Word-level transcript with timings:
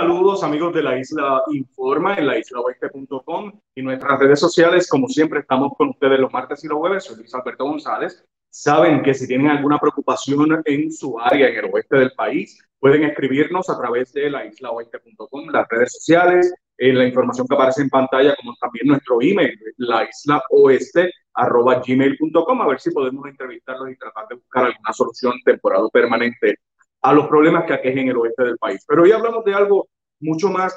Saludos 0.00 0.44
amigos 0.44 0.72
de 0.74 0.82
la 0.84 0.96
Isla 0.96 1.42
Informa 1.50 2.14
en 2.14 2.28
la 2.28 2.38
islaoeste.com 2.38 3.60
y 3.74 3.82
nuestras 3.82 4.20
redes 4.20 4.38
sociales. 4.38 4.88
Como 4.88 5.08
siempre, 5.08 5.40
estamos 5.40 5.72
con 5.76 5.88
ustedes 5.88 6.20
los 6.20 6.32
martes 6.32 6.62
y 6.62 6.68
los 6.68 6.78
jueves. 6.78 7.02
Soy 7.02 7.16
Luis 7.16 7.34
Alberto 7.34 7.64
González. 7.64 8.24
Saben 8.48 9.02
que 9.02 9.12
si 9.12 9.26
tienen 9.26 9.48
alguna 9.48 9.76
preocupación 9.80 10.62
en 10.64 10.92
su 10.92 11.18
área, 11.18 11.48
en 11.48 11.64
el 11.64 11.70
oeste 11.74 11.96
del 11.96 12.12
país, 12.12 12.62
pueden 12.78 13.02
escribirnos 13.02 13.68
a 13.70 13.76
través 13.76 14.12
de 14.12 14.30
la 14.30 14.46
islaoeste.com, 14.46 15.48
las 15.48 15.66
redes 15.68 15.90
sociales, 15.94 16.54
en 16.76 16.96
la 16.96 17.04
información 17.04 17.48
que 17.48 17.56
aparece 17.56 17.82
en 17.82 17.90
pantalla, 17.90 18.36
como 18.36 18.54
también 18.60 18.86
nuestro 18.86 19.20
email, 19.20 19.58
la 19.78 20.04
isla 20.04 20.40
oeste 20.50 21.10
arroba 21.34 21.82
gmail.com, 21.84 22.62
a 22.62 22.68
ver 22.68 22.78
si 22.78 22.92
podemos 22.92 23.26
entrevistarlos 23.26 23.90
y 23.90 23.96
tratar 23.96 24.28
de 24.28 24.36
buscar 24.36 24.66
alguna 24.66 24.92
solución 24.92 25.34
temporal 25.44 25.82
o 25.82 25.90
permanente 25.90 26.54
a 27.02 27.12
los 27.12 27.26
problemas 27.28 27.64
que 27.64 27.74
aquejen 27.74 28.08
el 28.08 28.16
oeste 28.16 28.44
del 28.44 28.58
país. 28.58 28.84
Pero 28.86 29.02
hoy 29.02 29.12
hablamos 29.12 29.44
de 29.44 29.54
algo 29.54 29.88
mucho 30.20 30.50
más 30.50 30.76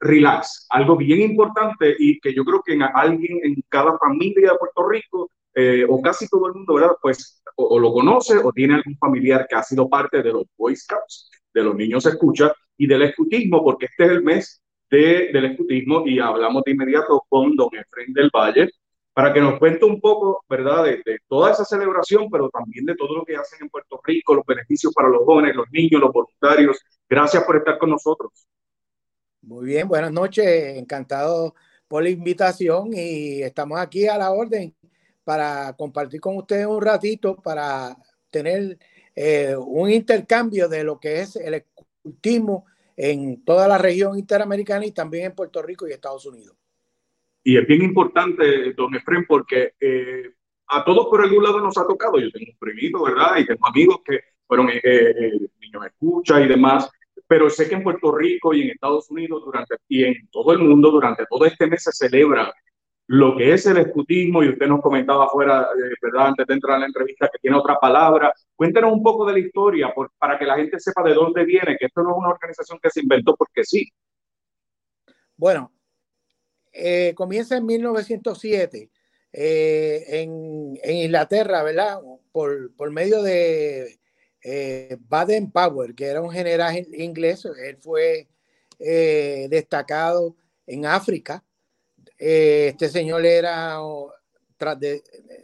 relax, 0.00 0.66
algo 0.70 0.96
bien 0.96 1.20
importante 1.22 1.94
y 1.98 2.20
que 2.20 2.32
yo 2.34 2.44
creo 2.44 2.62
que 2.64 2.74
en 2.74 2.82
alguien 2.82 3.40
en 3.42 3.56
cada 3.68 3.98
familia 3.98 4.52
de 4.52 4.58
Puerto 4.58 4.88
Rico 4.88 5.30
eh, 5.54 5.84
o 5.88 6.00
casi 6.00 6.28
todo 6.28 6.46
el 6.46 6.54
mundo, 6.54 6.74
¿verdad? 6.74 6.92
Pues 7.02 7.42
o, 7.56 7.78
lo 7.78 7.92
conoce 7.92 8.36
o 8.38 8.52
tiene 8.52 8.74
algún 8.74 8.96
familiar 8.96 9.46
que 9.48 9.56
ha 9.56 9.62
sido 9.62 9.88
parte 9.88 10.22
de 10.22 10.32
los 10.32 10.44
Boy 10.56 10.76
Scouts, 10.76 11.30
de 11.52 11.62
los 11.62 11.74
niños 11.74 12.06
escucha 12.06 12.52
y 12.76 12.86
del 12.86 13.02
escutismo, 13.02 13.64
porque 13.64 13.86
este 13.86 14.04
es 14.04 14.10
el 14.10 14.22
mes 14.22 14.62
de, 14.88 15.30
del 15.32 15.46
escutismo 15.46 16.06
y 16.06 16.20
hablamos 16.20 16.62
de 16.64 16.72
inmediato 16.72 17.24
con 17.28 17.56
don 17.56 17.70
Efren 17.72 18.12
del 18.12 18.30
Valle, 18.32 18.70
para 19.18 19.32
que 19.32 19.40
nos 19.40 19.58
cuente 19.58 19.84
un 19.84 20.00
poco, 20.00 20.44
¿verdad?, 20.48 20.84
de, 20.84 21.18
toda 21.26 21.50
esa 21.50 21.64
celebración, 21.64 22.30
pero 22.30 22.48
también 22.50 22.84
de 22.84 22.94
todo 22.94 23.16
lo 23.16 23.24
que 23.24 23.34
hacen 23.34 23.58
en 23.62 23.68
Puerto 23.68 24.00
Rico, 24.04 24.32
los 24.32 24.46
beneficios 24.46 24.92
para 24.94 25.08
los 25.08 25.24
jóvenes, 25.24 25.56
los 25.56 25.66
niños, 25.72 26.00
los 26.00 26.12
voluntarios. 26.12 26.78
Gracias 27.10 27.42
por 27.42 27.56
estar 27.56 27.78
con 27.78 27.90
nosotros. 27.90 28.30
Muy 29.42 29.66
bien, 29.66 29.88
buenas 29.88 30.12
noches, 30.12 30.46
encantado 30.76 31.56
por 31.88 32.04
la 32.04 32.10
invitación 32.10 32.90
y 32.92 33.42
estamos 33.42 33.80
aquí 33.80 34.06
a 34.06 34.16
la 34.16 34.30
orden 34.30 34.72
para 35.24 35.72
compartir 35.76 36.20
con 36.20 36.36
ustedes 36.36 36.66
un 36.68 36.80
ratito, 36.80 37.34
para 37.34 37.96
tener 38.30 38.78
eh, 39.16 39.56
un 39.56 39.90
intercambio 39.90 40.68
de 40.68 40.84
lo 40.84 41.00
que 41.00 41.22
es 41.22 41.34
el 41.34 41.54
escultismo 41.54 42.66
en 42.96 43.42
toda 43.42 43.66
la 43.66 43.78
región 43.78 44.16
interamericana 44.16 44.86
y 44.86 44.92
también 44.92 45.24
en 45.24 45.34
Puerto 45.34 45.60
Rico 45.60 45.88
y 45.88 45.92
Estados 45.92 46.24
Unidos. 46.24 46.54
Y 47.48 47.56
es 47.56 47.66
bien 47.66 47.82
importante, 47.82 48.74
don 48.74 48.94
Efren, 48.94 49.24
porque 49.26 49.72
eh, 49.80 50.34
a 50.66 50.84
todos 50.84 51.06
por 51.06 51.22
algún 51.22 51.42
lado 51.42 51.60
nos 51.60 51.78
ha 51.78 51.86
tocado. 51.86 52.18
Yo 52.20 52.30
tengo 52.30 52.52
un 52.52 52.58
primito, 52.58 53.02
¿verdad? 53.02 53.38
Y 53.38 53.46
tengo 53.46 53.66
amigos 53.66 54.00
que 54.04 54.20
fueron 54.46 54.68
eh, 54.68 54.82
eh 54.84 55.32
niños 55.58 55.86
escucha 55.86 56.42
y 56.42 56.46
demás. 56.46 56.90
Pero 57.26 57.48
sé 57.48 57.66
que 57.66 57.76
en 57.76 57.82
Puerto 57.82 58.14
Rico 58.14 58.52
y 58.52 58.60
en 58.60 58.70
Estados 58.72 59.10
Unidos 59.10 59.42
durante, 59.46 59.76
y 59.88 60.04
en 60.04 60.28
todo 60.30 60.52
el 60.52 60.58
mundo 60.58 60.90
durante 60.90 61.24
todo 61.24 61.46
este 61.46 61.66
mes 61.66 61.84
se 61.84 61.92
celebra 61.92 62.52
lo 63.06 63.34
que 63.34 63.54
es 63.54 63.64
el 63.64 63.78
escutismo 63.78 64.42
y 64.42 64.50
usted 64.50 64.66
nos 64.66 64.82
comentaba 64.82 65.24
afuera, 65.24 65.68
eh, 65.74 65.94
¿verdad? 66.02 66.26
Antes 66.26 66.46
de 66.46 66.52
entrar 66.52 66.76
a 66.76 66.80
la 66.80 66.86
entrevista 66.86 67.30
que 67.32 67.38
tiene 67.38 67.56
otra 67.56 67.78
palabra. 67.80 68.30
Cuéntenos 68.56 68.92
un 68.92 69.02
poco 69.02 69.24
de 69.24 69.32
la 69.32 69.38
historia 69.38 69.90
por, 69.94 70.12
para 70.18 70.38
que 70.38 70.44
la 70.44 70.56
gente 70.56 70.78
sepa 70.78 71.02
de 71.02 71.14
dónde 71.14 71.46
viene, 71.46 71.78
que 71.78 71.86
esto 71.86 72.02
no 72.02 72.10
es 72.10 72.16
una 72.18 72.28
organización 72.28 72.78
que 72.82 72.90
se 72.90 73.00
inventó 73.00 73.34
porque 73.34 73.64
sí. 73.64 73.88
Bueno, 75.34 75.72
eh, 76.80 77.12
comienza 77.16 77.56
en 77.56 77.66
1907 77.66 78.88
eh, 79.32 80.04
en, 80.08 80.78
Inglaterra, 80.84 81.64
¿verdad? 81.64 82.00
Por, 82.30 82.72
por 82.76 82.92
medio 82.92 83.20
de 83.20 83.98
eh, 84.44 84.96
Baden 85.00 85.50
Powell, 85.50 85.96
que 85.96 86.06
era 86.06 86.22
un 86.22 86.30
general 86.30 86.86
inglés, 86.92 87.44
él 87.44 87.78
fue 87.80 88.28
destacado 88.78 90.36
en 90.68 90.86
África. 90.86 91.42
este 92.16 92.88
señor 92.88 93.26
era 93.26 93.78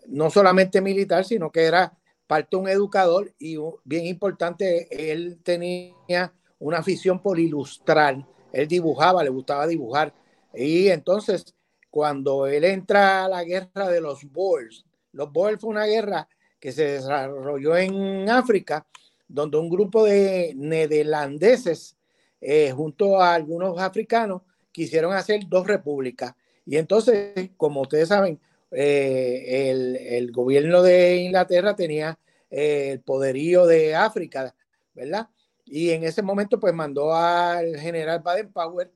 no 0.07 0.31
solamente 0.31 0.81
militar, 0.81 1.25
sino 1.25 1.51
que 1.51 1.65
era 1.65 1.99
parte 2.29 2.55
un 2.55 2.69
educador 2.69 3.35
y 3.41 3.57
bien 3.83 4.07
importante, 4.07 4.87
él 5.13 5.41
tenía 5.43 6.33
una 6.61 6.79
afición 6.79 7.21
por 7.21 7.41
ilustrar. 7.41 8.25
Él 8.53 8.69
dibujaba, 8.69 9.25
le 9.25 9.31
gustaba 9.31 9.67
dibujar 9.67 10.15
y 10.57 10.89
entonces, 10.89 11.55
cuando 11.91 12.47
él 12.47 12.65
entra 12.65 13.25
a 13.25 13.29
la 13.29 13.45
guerra 13.45 13.89
de 13.89 14.01
los 14.01 14.25
Boers, 14.31 14.85
los 15.13 15.33
Boers 15.33 15.61
fue 15.61 15.71
una 15.71 15.87
guerra 15.87 16.29
que 16.59 16.73
se 16.73 16.85
desarrolló 16.85 17.77
en 17.77 18.29
África, 18.29 18.87
donde 19.29 19.59
un 19.59 19.69
grupo 19.69 20.05
de 20.05 20.53
neerlandeses, 20.57 21.97
eh, 22.41 22.73
junto 22.73 23.21
a 23.21 23.35
algunos 23.35 23.79
africanos, 23.79 24.43
quisieron 24.73 25.13
hacer 25.13 25.43
dos 25.49 25.67
repúblicas. 25.67 26.35
Y 26.67 26.77
entonces, 26.77 27.51
como 27.57 27.83
ustedes 27.83 28.09
saben, 28.09 28.41
eh, 28.71 29.71
el, 29.71 30.33
gobierno 30.33 30.83
de 30.83 31.19
Inglaterra 31.19 31.77
tenía 31.77 32.19
eh, 32.51 32.91
el 32.93 33.01
poderío 33.01 33.67
de 33.67 33.95
África, 33.95 34.55
¿verdad? 34.95 35.29
Y 35.65 35.91
en 35.91 36.05
ese 36.05 36.23
momento, 36.23 36.59
pues 36.59 36.75
mandó 36.75 37.15
al 37.15 37.77
general 37.79 38.21
Baden-Powell 38.21 38.91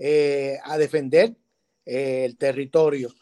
eh, 0.00 0.58
a 0.62 0.78
defender 0.78 1.34
eh, 1.84 2.24
el 2.24 2.36
territorio. 2.36 3.12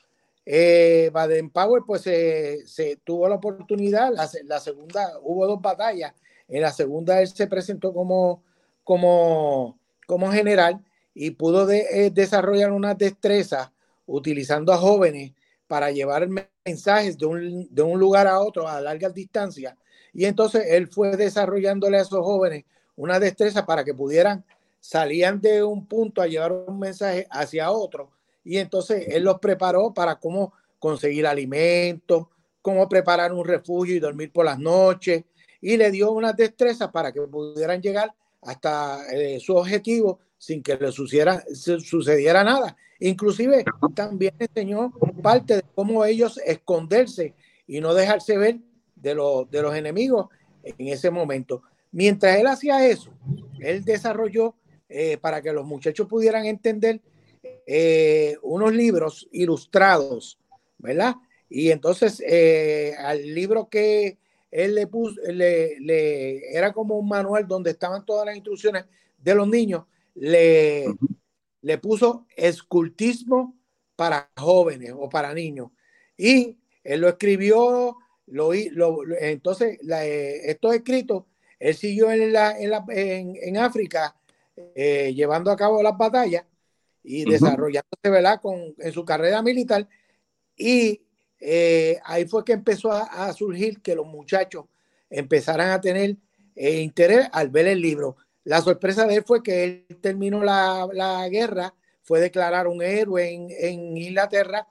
Eh, 0.45 1.11
Baden-Powell 1.11 1.85
pues 1.87 2.03
se 2.03 3.01
tuvo 3.03 3.29
la 3.29 3.37
oportunidad, 3.37 4.13
la, 4.13 4.61
segunda, 4.61 5.19
hubo 5.23 5.47
dos 5.47 5.61
batallas, 5.61 6.13
en 6.47 6.61
la 6.61 6.71
segunda 6.71 7.21
él 7.21 7.29
se 7.29 7.47
presentó 7.47 7.93
como, 7.93 8.45
como, 8.85 9.79
como 10.07 10.31
general 10.31 10.85
y 11.15 11.31
pudo 11.31 11.67
desarrollar 11.67 12.71
una 12.71 12.95
destreza 12.95 13.73
utilizando 14.05 14.73
a 14.73 14.77
jóvenes 14.77 15.33
para 15.67 15.91
llevar 15.91 16.29
mensajes 16.65 17.19
de 17.19 17.27
un, 17.27 17.69
de 17.75 17.83
un 17.83 17.99
lugar 17.99 18.27
a 18.27 18.39
otro 18.39 18.69
a 18.69 18.81
largas 18.81 19.15
distancias. 19.15 19.75
Y 20.13 20.27
entonces 20.27 20.65
él 20.69 20.89
fue 20.89 21.17
desarrollándole 21.17 21.99
a 21.99 22.03
esos 22.03 22.25
jóvenes 22.25 22.65
una 22.95 23.19
destreza 23.19 23.67
para 23.67 23.85
que 23.85 23.95
pudieran 23.95 24.45
salían 24.87 25.41
de 25.41 25.65
un 25.65 25.85
punto 25.85 26.23
a 26.23 26.29
llevar 26.29 26.53
un 26.53 26.79
mensaje 26.79 27.27
hacia 27.29 27.73
otro 27.73 28.13
y 28.45 28.59
entonces 28.59 29.05
él 29.09 29.25
los 29.25 29.41
preparó 29.41 29.93
para 29.93 30.15
cómo 30.15 30.53
conseguir 30.79 31.27
alimentos, 31.27 32.27
cómo 32.63 32.89
preparar 32.89 33.33
un 33.33 33.45
refugio 33.45 33.97
y 33.97 33.99
dormir 33.99 34.31
por 34.31 34.45
las 34.45 34.61
noches 34.61 35.25
y 35.61 35.77
le 35.77 35.91
dio 35.91 36.13
unas 36.13 36.37
destrezas 36.37 36.89
para 36.93 37.11
que 37.11 37.21
pudieran 37.23 37.83
llegar 37.83 38.15
hasta 38.43 39.01
eh, 39.13 39.41
su 39.41 39.57
objetivo 39.57 40.21
sin 40.39 40.63
que 40.63 40.77
le 40.77 40.93
sucediera, 40.93 41.43
sucediera 41.53 42.45
nada. 42.45 42.77
Inclusive 43.01 43.65
también 43.93 44.35
enseñó 44.39 44.93
parte 45.21 45.57
de 45.57 45.65
cómo 45.75 46.05
ellos 46.05 46.39
esconderse 46.47 47.35
y 47.67 47.81
no 47.81 47.93
dejarse 47.93 48.39
ver 48.39 48.61
de, 48.95 49.17
los, 49.17 49.51
de 49.51 49.63
los 49.63 49.75
enemigos 49.75 50.29
en 50.63 50.87
ese 50.87 51.11
momento. 51.11 51.63
Mientras 51.91 52.37
él 52.37 52.47
hacía 52.47 52.87
eso, 52.87 53.11
él 53.59 53.85
desarrolló 53.85 54.55
eh, 54.89 55.19
para 55.19 55.43
que 55.43 55.53
los 55.53 55.67
muchachos 55.67 56.07
pudieran 56.07 56.47
entender 56.47 57.01
eh, 57.67 58.37
unos 58.43 58.73
libros 58.73 59.29
ilustrados, 59.33 60.39
¿verdad? 60.79 61.17
Y 61.49 61.73
entonces 61.73 62.23
eh, 62.25 62.95
al 62.97 63.35
libro 63.35 63.69
que 63.69 64.17
él 64.49 64.77
le 64.77 64.87
puso, 64.87 65.21
le, 65.23 66.57
era 66.57 66.73
como 66.73 66.97
un 66.97 67.09
manual 67.09 67.49
donde 67.49 67.73
estaban 67.73 68.07
todas 68.07 68.27
las 68.27 68.37
instrucciones 68.37 68.85
de 69.19 69.35
los 69.35 69.49
niños, 69.49 69.87
le, 70.15 70.87
le 71.63 71.79
puso 71.79 72.25
escultismo 72.37 73.57
para 73.97 74.31
jóvenes 74.37 74.93
o 74.97 75.09
para 75.09 75.35
niños. 75.35 75.73
Y 76.17 76.57
él 76.85 77.01
lo 77.01 77.09
escribió, 77.09 77.97
lo, 78.27 78.53
entonces 79.19 79.81
estos 79.83 80.75
escritos, 80.77 81.25
él 81.59 81.75
siguió 81.75 82.13
en, 82.13 82.33
la, 82.33 82.57
en, 82.57 82.71
la, 82.71 82.85
en 82.89 83.57
África 83.57 84.15
eh, 84.75 85.13
llevando 85.15 85.51
a 85.51 85.57
cabo 85.57 85.83
las 85.83 85.97
batallas 85.97 86.45
y 87.03 87.25
desarrollándose 87.25 88.11
¿verdad? 88.11 88.41
Con, 88.41 88.75
en 88.79 88.93
su 88.93 89.05
carrera 89.05 89.43
militar. 89.43 89.87
Y 90.57 91.03
eh, 91.41 92.01
ahí 92.05 92.25
fue 92.27 92.45
que 92.45 92.53
empezó 92.53 92.91
a, 92.91 93.33
surgir 93.33 93.81
que 93.83 93.95
los 93.95 94.07
muchachos 94.07 94.65
empezaran 95.11 95.71
a 95.71 95.81
tener 95.81 96.17
eh, 96.55 96.81
interés 96.81 97.29
al 97.33 97.51
ver 97.51 97.69
el 97.69 97.81
libro. 97.81 98.17
La 98.45 98.61
sorpresa 98.61 99.07
de 99.07 99.17
él 99.17 99.25
fue 99.27 99.43
que 99.43 99.65
él 99.65 99.87
terminó 100.01 100.43
la, 100.43 100.89
la 100.93 101.29
guerra, 101.29 101.75
fue 102.03 102.21
declarar 102.21 102.67
un 102.67 102.83
héroe 102.83 103.29
en, 103.29 103.49
en, 103.51 103.97
Inglaterra. 103.97 104.67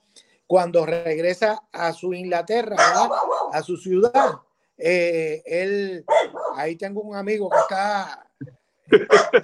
Cuando 0.48 0.86
regresa 0.86 1.64
a 1.72 1.92
su 1.92 2.14
Inglaterra, 2.14 2.76
a 3.52 3.64
su 3.64 3.78
ciudad, 3.78 4.36
él, 4.78 6.06
ahí 6.56 6.76
tengo 6.76 7.02
un 7.02 7.16
amigo 7.16 7.50
que 7.50 7.58
está 7.58 8.25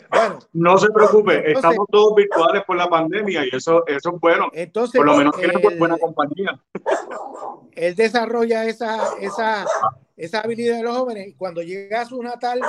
bueno, 0.10 0.40
no 0.54 0.78
se 0.78 0.90
preocupe, 0.92 1.52
estamos 1.52 1.88
todos 1.92 2.16
virtuales 2.16 2.64
por 2.66 2.78
la 2.78 2.90
pandemia 2.90 3.46
y 3.46 3.56
eso, 3.56 3.86
eso 3.88 4.14
es 4.14 4.20
bueno. 4.20 4.50
Entonces, 4.54 5.00
por 5.00 5.06
lo 5.06 5.18
menos 5.18 5.36
tiene 5.36 5.78
buena 5.78 5.98
compañía. 5.98 6.60
Él 7.74 7.96
desarrolla 7.96 8.66
esa, 8.66 9.16
esa, 9.20 9.66
esa 10.18 10.42
habilidad 10.42 10.78
de 10.78 10.84
los 10.84 10.98
jóvenes 10.98 11.28
y 11.30 11.34
cuando 11.34 11.62
llega 11.62 12.02
a 12.02 12.06
su 12.06 12.22
natal 12.22 12.62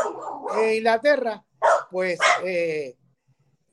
en 0.59 0.77
Inglaterra, 0.77 1.45
pues 1.91 2.19
eh, 2.45 2.97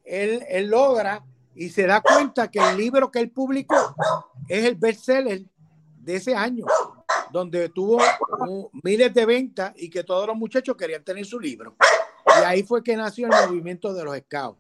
él, 0.04 0.44
él 0.50 0.70
logra 0.70 1.24
y 1.56 1.70
se 1.70 1.86
da 1.86 2.02
cuenta 2.02 2.50
que 2.50 2.60
el 2.60 2.78
libro 2.78 3.12
que 3.12 3.20
él 3.20 3.32
publicó 3.32 3.96
es 4.48 4.66
el 4.66 4.76
bestseller 4.76 5.42
de 6.00 6.16
ese 6.16 6.36
año, 6.36 6.66
donde 7.32 7.70
tuvo 7.70 8.00
miles 8.82 9.14
de 9.14 9.26
ventas 9.26 9.74
y 9.76 9.90
que 9.90 10.04
todos 10.04 10.26
los 10.26 10.36
muchachos 10.36 10.76
querían 10.76 11.04
tener 11.04 11.26
su 11.26 11.40
libro. 11.40 11.76
Y 12.26 12.44
ahí 12.44 12.64
fue 12.64 12.84
que 12.84 12.96
nació 12.96 13.28
el 13.28 13.48
movimiento 13.48 13.94
de 13.94 14.04
los 14.04 14.18
scouts. 14.18 14.60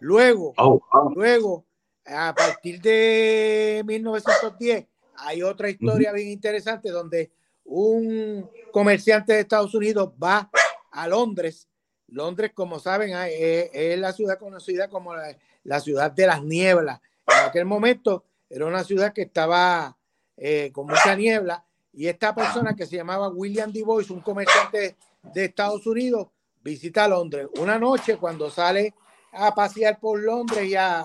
Luego, 0.00 0.52
oh, 0.56 0.80
luego, 1.14 1.64
a 2.04 2.34
partir 2.34 2.80
de 2.80 3.82
1910, 3.86 4.86
hay 5.16 5.42
otra 5.42 5.70
historia 5.70 6.12
bien 6.12 6.28
interesante 6.28 6.90
donde 6.90 7.30
un 7.64 8.50
comerciante 8.72 9.34
de 9.34 9.40
Estados 9.40 9.74
Unidos 9.74 10.10
va 10.22 10.50
a 10.90 11.08
Londres. 11.08 11.68
Londres, 12.08 12.50
como 12.54 12.78
saben, 12.78 13.14
ah, 13.14 13.28
es, 13.28 13.98
la 13.98 14.12
ciudad 14.12 14.38
conocida 14.38 14.88
como 14.88 15.14
la, 15.14 15.80
ciudad 15.80 16.10
de 16.10 16.26
las 16.26 16.42
nieblas. 16.42 17.00
En 17.26 17.48
aquel 17.48 17.64
momento 17.64 18.24
era 18.50 18.66
una 18.66 18.84
ciudad 18.84 19.12
que 19.12 19.22
estaba 19.22 19.96
eh, 20.36 20.70
con 20.72 20.86
mucha 20.86 21.14
niebla 21.14 21.64
y 21.92 22.08
esta 22.08 22.34
persona 22.34 22.74
que 22.74 22.86
se 22.86 22.96
llamaba 22.96 23.28
William 23.28 23.72
D. 23.72 23.82
Boyce, 23.82 24.12
un 24.12 24.20
comerciante 24.20 24.96
de 25.22 25.44
Estados 25.44 25.86
Unidos, 25.86 26.28
visita 26.62 27.08
Londres. 27.08 27.48
Una 27.60 27.78
noche 27.78 28.16
cuando 28.16 28.50
sale 28.50 28.94
a 29.32 29.54
pasear 29.54 29.98
por 29.98 30.20
Londres 30.20 30.66
y 30.66 30.74
a, 30.74 31.04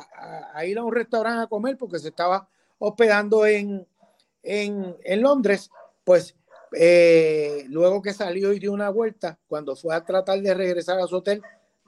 ir 0.66 0.78
a 0.78 0.84
un 0.84 0.94
restaurante 0.94 1.44
a 1.44 1.48
comer 1.48 1.78
porque 1.78 2.00
se 2.00 2.10
estaba 2.10 2.48
hospedando 2.80 3.46
en, 3.46 3.88
en 4.44 5.22
Londres, 5.22 5.70
pues 6.04 6.36
eh, 6.74 7.66
luego 7.70 8.02
que 8.02 8.14
salió 8.14 8.52
y 8.54 8.60
dio 8.60 8.74
una 8.74 8.90
vuelta, 8.90 9.40
cuando 9.48 9.76
fue 9.76 9.96
a 9.96 10.04
tratar 10.04 10.42
de 10.42 10.54
regresar 10.54 11.00
a 11.00 11.08
su 11.08 11.18
hotel, 11.18 11.42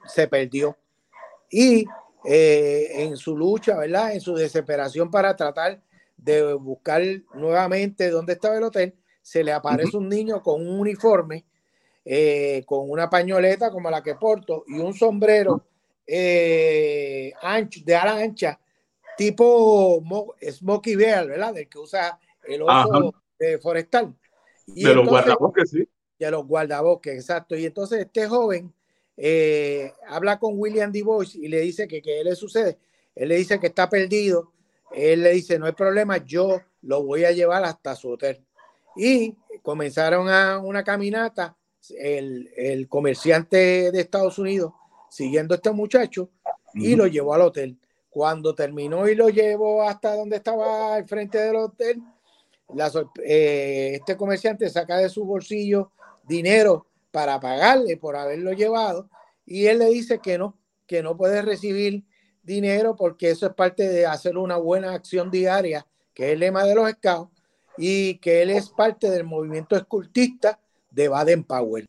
se 0.06 0.28
perdió. 0.28 0.76
Y 1.50 1.84
eh, 2.24 2.88
en 2.94 3.16
su 3.16 3.36
lucha, 3.36 3.76
¿verdad? 3.76 4.14
En 4.14 4.20
su 4.20 4.34
desesperación 4.34 5.10
para 5.10 5.36
tratar 5.36 5.80
de 6.16 6.54
buscar 6.54 7.02
nuevamente 7.34 8.10
dónde 8.10 8.34
estaba 8.34 8.56
el 8.56 8.64
hotel, 8.64 8.94
se 9.22 9.44
le 9.44 9.52
aparece 9.52 9.96
un 9.96 10.08
niño 10.08 10.42
con 10.42 10.66
un 10.66 10.80
uniforme, 10.80 11.44
eh, 12.12 12.64
con 12.66 12.90
una 12.90 13.08
pañoleta 13.08 13.70
como 13.70 13.90
la 13.90 14.02
que 14.02 14.16
porto 14.16 14.64
y 14.66 14.78
un 14.78 14.94
sombrero 14.94 15.64
ancho, 17.42 17.80
de 17.84 17.94
ala 17.94 18.16
ancha, 18.16 18.58
tipo 19.16 20.02
Smokey 20.42 20.96
Bear, 20.96 21.28
¿verdad? 21.28 21.54
Del 21.54 21.68
que 21.68 21.78
usa 21.78 22.18
el 22.44 22.62
oso 22.62 23.14
forestal 23.62 24.14
de 24.74 24.94
los 24.94 25.08
guardabosques, 25.08 25.70
sí. 25.70 25.88
De 26.18 26.30
los 26.30 26.46
guardabosques, 26.46 27.14
exacto. 27.14 27.56
Y 27.56 27.66
entonces 27.66 28.00
este 28.00 28.26
joven 28.26 28.72
eh, 29.16 29.92
habla 30.08 30.38
con 30.38 30.58
William 30.58 30.92
D. 30.92 31.02
Boyce 31.02 31.38
y 31.38 31.48
le 31.48 31.60
dice 31.60 31.88
que 31.88 32.02
qué 32.02 32.22
le 32.24 32.34
sucede. 32.34 32.78
Él 33.14 33.28
le 33.28 33.36
dice 33.36 33.58
que 33.58 33.68
está 33.68 33.88
perdido. 33.88 34.52
Él 34.92 35.22
le 35.22 35.30
dice, 35.32 35.58
no 35.58 35.66
hay 35.66 35.72
problema, 35.72 36.18
yo 36.18 36.60
lo 36.82 37.02
voy 37.04 37.24
a 37.24 37.32
llevar 37.32 37.64
hasta 37.64 37.94
su 37.94 38.10
hotel. 38.10 38.44
Y 38.96 39.34
comenzaron 39.62 40.28
a 40.28 40.58
una 40.58 40.82
caminata, 40.82 41.56
el, 41.98 42.50
el 42.56 42.88
comerciante 42.88 43.90
de 43.90 44.00
Estados 44.00 44.38
Unidos 44.38 44.72
siguiendo 45.10 45.54
a 45.54 45.56
este 45.56 45.72
muchacho 45.72 46.30
y 46.74 46.94
lo 46.94 47.06
llevó 47.06 47.34
al 47.34 47.42
hotel. 47.42 47.78
Cuando 48.08 48.54
terminó 48.54 49.08
y 49.08 49.14
lo 49.14 49.28
llevó 49.28 49.82
hasta 49.82 50.16
donde 50.16 50.36
estaba 50.36 50.94
al 50.94 51.06
frente 51.06 51.38
del 51.38 51.56
hotel, 51.56 52.02
eh, 53.24 53.92
este 53.94 54.16
comerciante 54.16 54.68
saca 54.70 54.96
de 54.98 55.08
su 55.08 55.24
bolsillo 55.24 55.92
dinero 56.26 56.86
para 57.10 57.40
pagarle 57.40 57.96
por 57.96 58.16
haberlo 58.16 58.52
llevado 58.52 59.08
y 59.44 59.66
él 59.66 59.80
le 59.80 59.86
dice 59.86 60.20
que 60.20 60.38
no, 60.38 60.56
que 60.86 61.02
no 61.02 61.16
puede 61.16 61.42
recibir 61.42 62.04
dinero 62.42 62.94
porque 62.96 63.30
eso 63.30 63.46
es 63.46 63.54
parte 63.54 63.88
de 63.88 64.06
hacer 64.06 64.38
una 64.38 64.56
buena 64.56 64.92
acción 64.92 65.30
diaria, 65.30 65.86
que 66.14 66.26
es 66.26 66.32
el 66.34 66.40
lema 66.40 66.64
de 66.64 66.74
los 66.74 66.90
scouts, 66.90 67.32
y 67.76 68.18
que 68.18 68.42
él 68.42 68.50
es 68.50 68.68
parte 68.68 69.10
del 69.10 69.24
movimiento 69.24 69.76
escultista 69.76 70.60
de 70.90 71.08
Baden 71.08 71.44
Powell. 71.44 71.88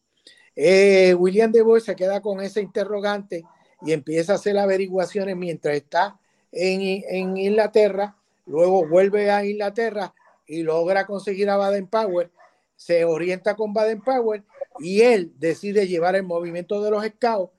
Eh, 0.56 1.14
William 1.14 1.52
de 1.52 1.62
Boy 1.62 1.82
se 1.82 1.96
queda 1.96 2.22
con 2.22 2.42
ese 2.42 2.62
interrogante 2.62 3.44
y 3.84 3.94
empieza 3.94 4.34
a 4.34 4.36
hacer 4.36 4.58
averiguaciones 4.58 5.36
mientras 5.36 5.76
está 5.76 6.20
en, 6.52 7.04
en 7.08 7.38
Inglaterra, 7.38 8.16
luego 8.46 8.88
vuelve 8.88 9.32
a 9.32 9.46
Inglaterra 9.46 10.14
y 10.46 10.64
logra 10.64 11.06
conseguir 11.06 11.50
a 11.50 11.56
Baden 11.56 11.88
Powell, 11.88 12.30
se 12.76 13.06
orienta 13.06 13.56
con 13.56 13.74
Baden 13.74 14.02
Powell 14.02 14.44
y 14.80 15.02
él 15.02 15.32
decide 15.38 15.88
llevar 15.88 16.16
el 16.16 16.24
movimiento 16.24 16.82
de 16.82 16.92
los 16.92 17.06
scouts 17.06 17.54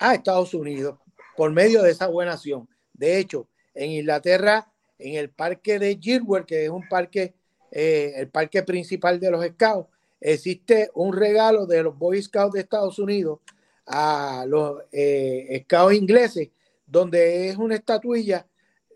a 0.00 0.14
Estados 0.14 0.54
Unidos 0.54 0.98
por 1.36 1.50
medio 1.52 1.82
de 1.82 1.90
esa 1.90 2.06
buena 2.06 2.32
acción. 2.32 2.68
De 2.92 3.18
hecho, 3.18 3.46
en 3.74 3.90
Inglaterra, 3.90 4.68
en 4.98 5.14
el 5.14 5.30
parque 5.30 5.78
de 5.78 5.98
Gilwell, 6.00 6.46
que 6.46 6.64
es 6.64 6.70
un 6.70 6.88
parque, 6.88 7.34
eh, 7.70 8.12
el 8.16 8.28
parque 8.28 8.62
principal 8.62 9.20
de 9.20 9.30
los 9.30 9.44
scouts, 9.44 9.88
existe 10.20 10.90
un 10.94 11.14
regalo 11.14 11.66
de 11.66 11.82
los 11.82 11.98
Boy 11.98 12.22
Scouts 12.22 12.54
de 12.54 12.60
Estados 12.60 12.98
Unidos 12.98 13.40
a 13.86 14.44
los 14.48 14.82
eh, 14.92 15.62
scouts 15.64 15.94
ingleses, 15.94 16.50
donde 16.86 17.48
es 17.48 17.56
una 17.56 17.74
estatuilla 17.74 18.46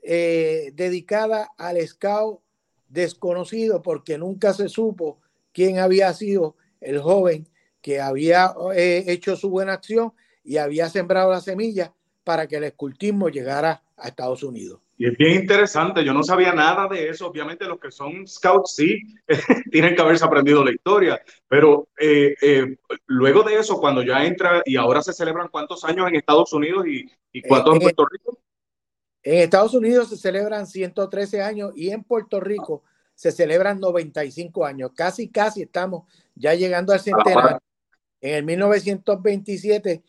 eh, 0.02 0.72
dedicada 0.74 1.50
al 1.56 1.86
scout 1.86 2.40
desconocido 2.88 3.82
porque 3.82 4.16
nunca 4.16 4.54
se 4.54 4.68
supo 4.68 5.18
quién 5.52 5.78
había 5.78 6.12
sido 6.14 6.56
el 6.80 7.00
joven 7.00 7.46
que 7.82 8.00
había 8.00 8.54
eh, 8.74 9.04
hecho 9.08 9.36
su 9.36 9.50
buena 9.50 9.74
acción 9.74 10.12
y 10.44 10.56
había 10.56 10.88
sembrado 10.88 11.30
la 11.30 11.40
semilla 11.40 11.92
para 12.24 12.46
que 12.46 12.56
el 12.56 12.64
escultismo 12.64 13.28
llegara 13.28 13.82
a 13.96 14.08
Estados 14.08 14.42
Unidos. 14.42 14.80
Y 15.00 15.06
es 15.06 15.16
bien 15.16 15.42
interesante, 15.42 16.04
yo 16.04 16.12
no 16.12 16.24
sabía 16.24 16.52
nada 16.52 16.88
de 16.88 17.08
eso. 17.08 17.28
Obviamente 17.28 17.66
los 17.66 17.78
que 17.78 17.92
son 17.92 18.26
scouts 18.26 18.74
sí 18.74 19.00
tienen 19.70 19.94
que 19.94 20.02
haberse 20.02 20.24
aprendido 20.24 20.64
la 20.64 20.72
historia, 20.72 21.22
pero 21.46 21.86
eh, 21.96 22.34
eh, 22.42 22.76
luego 23.06 23.44
de 23.44 23.54
eso, 23.54 23.78
cuando 23.78 24.02
ya 24.02 24.24
entra 24.24 24.60
y 24.64 24.76
ahora 24.76 25.00
se 25.00 25.12
celebran 25.12 25.48
cuántos 25.48 25.84
años 25.84 26.08
en 26.08 26.16
Estados 26.16 26.52
Unidos 26.52 26.84
y, 26.88 27.08
y 27.32 27.42
cuántos 27.42 27.74
en 27.74 27.80
Puerto 27.80 28.06
Rico. 28.06 28.38
En 29.22 29.38
Estados 29.38 29.74
Unidos 29.74 30.08
se 30.08 30.16
celebran 30.16 30.66
113 30.66 31.42
años 31.42 31.72
y 31.76 31.90
en 31.90 32.02
Puerto 32.02 32.40
Rico 32.40 32.82
se 33.14 33.30
celebran 33.30 33.78
95 33.78 34.64
años. 34.64 34.90
Casi, 34.96 35.28
casi 35.28 35.62
estamos 35.62 36.12
ya 36.34 36.54
llegando 36.54 36.92
al 36.92 37.00
centenario. 37.00 37.61
En 38.20 38.34
el 38.34 38.44
1927 38.44 40.02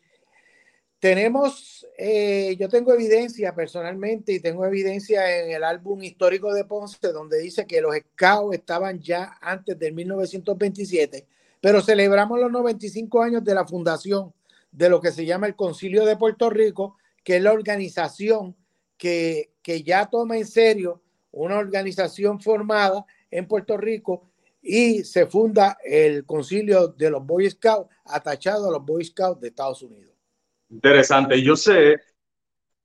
tenemos, 1.00 1.88
eh, 1.98 2.56
yo 2.60 2.68
tengo 2.68 2.94
evidencia 2.94 3.56
personalmente 3.56 4.34
y 4.34 4.40
tengo 4.42 4.66
evidencia 4.66 5.40
en 5.40 5.52
el 5.52 5.64
álbum 5.64 6.04
histórico 6.04 6.54
de 6.54 6.66
Ponce 6.66 7.12
donde 7.14 7.40
dice 7.40 7.66
que 7.66 7.82
los 7.82 7.96
scouts 7.96 8.58
estaban 8.58 9.00
ya 9.00 9.38
antes 9.42 9.80
del 9.80 9.94
1927, 9.94 11.26
pero 11.62 11.82
celebramos 11.82 12.40
los 12.40 12.52
95 12.52 13.24
años 13.24 13.44
de 13.44 13.56
la 13.56 13.66
fundación 13.66 14.34
de 14.72 14.90
lo 14.90 15.00
que 15.00 15.12
se 15.12 15.26
llama 15.26 15.48
el 15.48 15.56
Concilio 15.56 16.06
de 16.06 16.18
Puerto 16.18 16.50
Rico, 16.50 16.98
que 17.24 17.38
es 17.38 17.44
la 17.44 17.54
organización 17.54 18.56
que, 18.98 19.54
ya 19.86 20.08
toma 20.08 20.36
en 20.36 20.48
serio 20.48 21.02
una 21.32 21.58
organización 21.58 22.42
formada 22.42 23.06
en 23.30 23.48
Puerto 23.48 23.78
Rico 23.78 24.24
y 24.62 25.04
se 25.04 25.28
funda 25.28 25.78
el 25.86 26.26
concilio 26.26 26.88
de 26.88 27.12
los 27.12 27.24
Boy 27.26 27.50
Scouts 27.50 27.90
atachado 28.06 28.68
a 28.68 28.72
los 28.72 28.84
Boy 28.84 29.06
Scouts 29.06 29.40
de 29.40 29.50
Estados 29.50 29.84
Unidos. 29.84 30.19
Interesante. 30.70 31.42
Yo 31.42 31.56
sé 31.56 31.98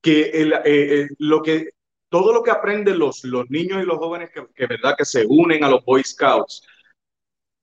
que 0.01 0.29
el, 0.29 0.53
eh, 0.53 0.61
eh, 0.65 1.07
lo 1.19 1.41
que 1.41 1.69
todo 2.09 2.33
lo 2.33 2.43
que 2.43 2.51
aprenden 2.51 2.99
los, 2.99 3.23
los 3.23 3.49
niños 3.49 3.81
y 3.81 3.85
los 3.85 3.97
jóvenes 3.97 4.29
que, 4.31 4.45
que, 4.55 4.67
verdad 4.67 4.95
que 4.97 5.05
se 5.05 5.25
unen 5.27 5.63
a 5.63 5.69
los 5.69 5.83
Boy 5.83 6.03
Scouts 6.03 6.61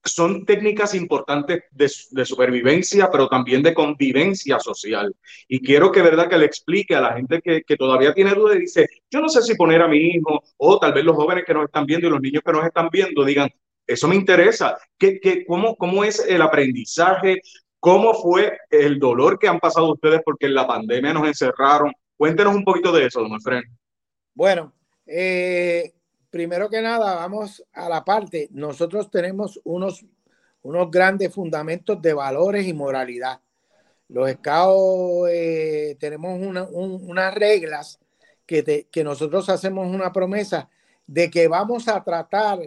son 0.03 0.45
técnicas 0.45 0.93
importantes 0.95 1.63
de, 1.71 2.25
supervivencia, 2.25 3.09
pero 3.09 3.27
también 3.27 3.63
de 3.63 3.73
convivencia 3.73 4.59
social. 4.59 5.15
Y 5.47 5.61
quiero 5.61 5.91
que, 5.91 6.01
verdad, 6.01 6.29
que 6.29 6.37
le 6.37 6.45
explique 6.45 6.95
a 6.95 7.01
la 7.01 7.13
gente 7.13 7.41
que, 7.41 7.77
todavía 7.77 8.13
tiene 8.13 8.33
dudas 8.33 8.57
y 8.57 8.61
dice, 8.61 8.87
yo 9.09 9.21
no 9.21 9.29
sé 9.29 9.41
si 9.41 9.55
poner 9.55 9.81
a 9.81 9.87
mi 9.87 9.97
hijo, 9.97 10.43
o 10.57 10.79
tal 10.79 10.93
vez 10.93 11.05
los 11.05 11.15
jóvenes 11.15 11.45
que 11.45 11.53
nos 11.53 11.65
están 11.65 11.85
viendo 11.85 12.07
y 12.07 12.09
los 12.09 12.21
niños 12.21 12.43
que 12.45 12.51
nos 12.51 12.65
están 12.65 12.89
viendo 12.91 13.23
digan, 13.23 13.49
eso 13.87 14.07
me 14.07 14.15
interesa. 14.15 14.77
¿Qué, 14.97 15.19
qué, 15.19 15.45
cómo, 15.45 15.75
¿Cómo 15.75 16.03
es 16.03 16.19
el 16.27 16.41
aprendizaje? 16.41 17.41
¿Cómo 17.83 18.13
fue 18.13 18.59
el 18.69 18.97
dolor 18.97 19.37
que 19.37 19.49
han 19.49 19.59
pasado 19.59 19.91
ustedes 19.91 20.21
porque 20.23 20.45
en 20.45 20.53
la 20.53 20.65
pandemia 20.65 21.11
nos 21.11 21.27
encerraron? 21.27 21.91
Cuéntenos 22.15 22.55
un 22.55 22.63
poquito 22.63 22.93
de 22.93 23.07
eso, 23.07 23.19
don 23.19 23.35
Efren. 23.35 23.61
Bueno, 24.33 24.71
eh, 25.05 25.91
primero 26.29 26.69
que 26.69 26.81
nada, 26.81 27.15
vamos 27.15 27.61
a 27.73 27.89
la 27.89 28.05
parte. 28.05 28.47
Nosotros 28.51 29.11
tenemos 29.11 29.59
unos, 29.65 30.05
unos 30.61 30.89
grandes 30.89 31.33
fundamentos 31.33 32.01
de 32.01 32.13
valores 32.13 32.65
y 32.65 32.71
moralidad. 32.71 33.41
Los 34.07 34.31
scouts 34.31 35.29
eh, 35.29 35.97
tenemos 35.99 36.39
unas 36.71 37.33
reglas 37.33 37.99
que, 38.45 38.87
que 38.89 39.03
nosotros 39.03 39.49
hacemos 39.49 39.93
una 39.93 40.13
promesa 40.13 40.69
de 41.05 41.29
que 41.29 41.49
vamos 41.49 41.89
a 41.89 42.01
tratar 42.01 42.59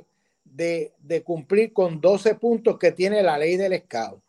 de, 0.44 0.92
de, 0.98 1.22
cumplir 1.22 1.72
con 1.72 2.02
12 2.02 2.34
puntos 2.34 2.78
que 2.78 2.92
tiene 2.92 3.22
la 3.22 3.38
ley 3.38 3.56
del 3.56 3.78
scout, 3.78 4.20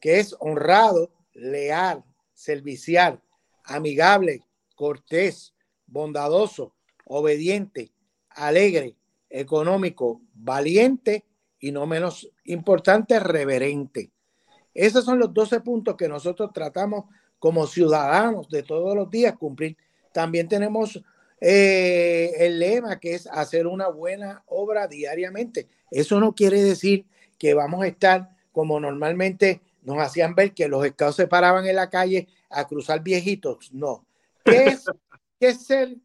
que 0.00 0.18
es 0.18 0.34
honrado, 0.40 1.12
leal, 1.32 2.04
servicial, 2.32 3.20
amigable, 3.64 4.42
cortés, 4.74 5.54
bondadoso, 5.86 6.74
obediente, 7.04 7.92
alegre, 8.30 8.96
económico, 9.28 10.22
valiente 10.34 11.24
y 11.58 11.72
no 11.72 11.86
menos 11.86 12.30
importante, 12.44 13.20
reverente. 13.20 14.10
Esos 14.72 15.04
son 15.04 15.18
los 15.18 15.34
12 15.34 15.60
puntos 15.60 15.96
que 15.96 16.08
nosotros 16.08 16.50
tratamos 16.52 17.04
como 17.38 17.66
ciudadanos 17.66 18.48
de 18.48 18.62
todos 18.62 18.94
los 18.96 19.10
días 19.10 19.36
cumplir. 19.36 19.76
También 20.12 20.48
tenemos 20.48 21.02
eh, 21.40 22.32
el 22.38 22.58
lema 22.58 23.00
que 23.00 23.14
es 23.14 23.26
hacer 23.26 23.66
una 23.66 23.88
buena 23.88 24.44
obra 24.46 24.86
diariamente. 24.86 25.68
Eso 25.90 26.20
no 26.20 26.34
quiere 26.34 26.62
decir 26.62 27.06
que 27.38 27.54
vamos 27.54 27.82
a 27.82 27.88
estar 27.88 28.36
como 28.52 28.78
normalmente 28.78 29.60
nos 29.82 29.98
hacían 29.98 30.34
ver 30.34 30.52
que 30.52 30.68
los 30.68 30.84
escados 30.84 31.16
se 31.16 31.26
paraban 31.26 31.66
en 31.66 31.76
la 31.76 31.90
calle 31.90 32.28
a 32.48 32.66
cruzar 32.66 33.02
viejitos. 33.02 33.72
No. 33.72 34.04
¿Qué 34.44 34.64
es, 34.64 34.84
qué 35.40 35.48
es, 35.48 35.66
ser, 35.66 35.96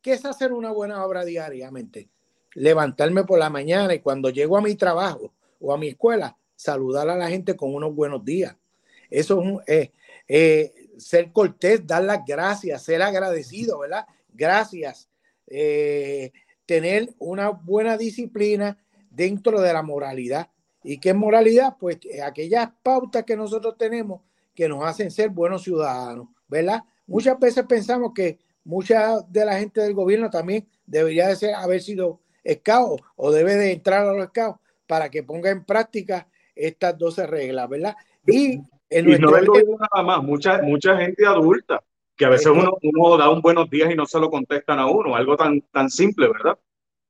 qué 0.00 0.12
es 0.12 0.24
hacer 0.24 0.52
una 0.52 0.70
buena 0.70 1.04
obra 1.04 1.24
diariamente? 1.24 2.08
Levantarme 2.54 3.24
por 3.24 3.38
la 3.38 3.50
mañana 3.50 3.94
y 3.94 4.00
cuando 4.00 4.30
llego 4.30 4.56
a 4.56 4.62
mi 4.62 4.74
trabajo 4.74 5.32
o 5.60 5.72
a 5.72 5.78
mi 5.78 5.88
escuela, 5.88 6.36
saludar 6.56 7.08
a 7.08 7.16
la 7.16 7.28
gente 7.28 7.56
con 7.56 7.74
unos 7.74 7.94
buenos 7.94 8.24
días. 8.24 8.56
Eso 9.10 9.60
es 9.66 9.76
eh, 9.76 9.92
eh, 10.28 10.72
ser 10.98 11.32
cortés, 11.32 11.86
dar 11.86 12.04
las 12.04 12.24
gracias, 12.26 12.82
ser 12.82 13.02
agradecido, 13.02 13.80
¿verdad? 13.80 14.06
Gracias. 14.32 15.08
Eh, 15.46 16.32
tener 16.66 17.10
una 17.18 17.50
buena 17.50 17.98
disciplina 17.98 18.78
dentro 19.10 19.60
de 19.60 19.72
la 19.72 19.82
moralidad. 19.82 20.48
¿Y 20.84 20.98
qué 20.98 21.10
es 21.10 21.14
moralidad? 21.14 21.76
Pues 21.78 21.98
aquellas 22.24 22.70
pautas 22.82 23.24
que 23.24 23.36
nosotros 23.36 23.76
tenemos 23.78 24.20
que 24.54 24.68
nos 24.68 24.84
hacen 24.84 25.10
ser 25.10 25.30
buenos 25.30 25.62
ciudadanos, 25.62 26.28
¿verdad? 26.48 26.82
Muchas 27.06 27.38
veces 27.38 27.64
pensamos 27.66 28.12
que 28.14 28.38
mucha 28.64 29.20
de 29.28 29.44
la 29.44 29.58
gente 29.58 29.80
del 29.80 29.94
gobierno 29.94 30.30
también 30.30 30.68
debería 30.86 31.28
de 31.28 31.36
ser, 31.36 31.54
haber 31.54 31.80
sido 31.80 32.20
escao 32.44 32.96
o 33.16 33.30
debe 33.30 33.54
de 33.54 33.72
entrar 33.72 34.06
a 34.06 34.12
los 34.12 34.24
escaos 34.24 34.56
para 34.86 35.10
que 35.10 35.22
ponga 35.22 35.50
en 35.50 35.64
práctica 35.64 36.28
estas 36.54 36.98
12 36.98 37.26
reglas, 37.26 37.68
¿verdad? 37.68 37.96
Y, 38.26 38.60
en 38.90 39.08
y 39.08 39.18
no 39.18 39.30
nada 39.30 40.02
más, 40.04 40.22
mucha, 40.22 40.60
mucha 40.62 40.96
gente 40.98 41.26
adulta 41.26 41.82
que 42.14 42.26
a 42.26 42.28
veces 42.28 42.48
uno, 42.48 42.76
uno, 42.82 43.16
da 43.16 43.30
un 43.30 43.40
buenos 43.40 43.70
días 43.70 43.90
y 43.90 43.94
no 43.94 44.04
se 44.04 44.20
lo 44.20 44.30
contestan 44.30 44.78
a 44.78 44.86
uno, 44.86 45.16
algo 45.16 45.36
tan, 45.36 45.62
tan 45.72 45.88
simple, 45.88 46.28
¿verdad? 46.28 46.58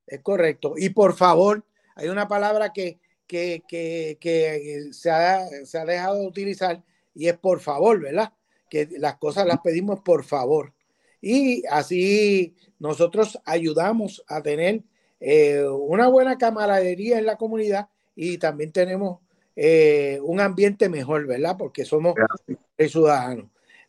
Es 0.07 0.21
correcto. 0.21 0.75
Y 0.76 0.91
por 0.91 1.14
favor, 1.14 1.64
hay 1.97 2.09
una 2.09 2.29
palabra 2.29 2.73
que, 2.73 3.00
que, 3.33 3.62
que, 3.67 4.19
que 4.21 4.93
se, 4.93 5.11
ha, 5.11 5.47
se 5.65 5.79
ha 5.79 5.87
dejado 5.87 6.19
de 6.21 6.27
utilizar 6.27 6.83
y 7.15 7.29
es 7.29 7.39
por 7.39 7.61
favor, 7.61 7.99
¿verdad? 7.99 8.35
Que 8.69 8.87
las 8.99 9.17
cosas 9.17 9.47
las 9.47 9.61
pedimos 9.61 10.01
por 10.01 10.23
favor. 10.23 10.75
Y 11.23 11.65
así 11.71 12.55
nosotros 12.79 13.41
ayudamos 13.47 14.23
a 14.29 14.43
tener 14.43 14.83
eh, 15.19 15.65
una 15.65 16.09
buena 16.09 16.37
camaradería 16.37 17.19
en 17.19 17.25
la 17.25 17.37
comunidad 17.37 17.89
y 18.15 18.37
también 18.37 18.71
tenemos 18.71 19.21
eh, 19.57 20.21
un 20.23 20.39
ambiente 20.39 20.91
mejor, 20.91 21.27
¿verdad? 21.27 21.57
Porque 21.57 21.87
somos 21.87 22.15
ciudadanos. 22.77 23.47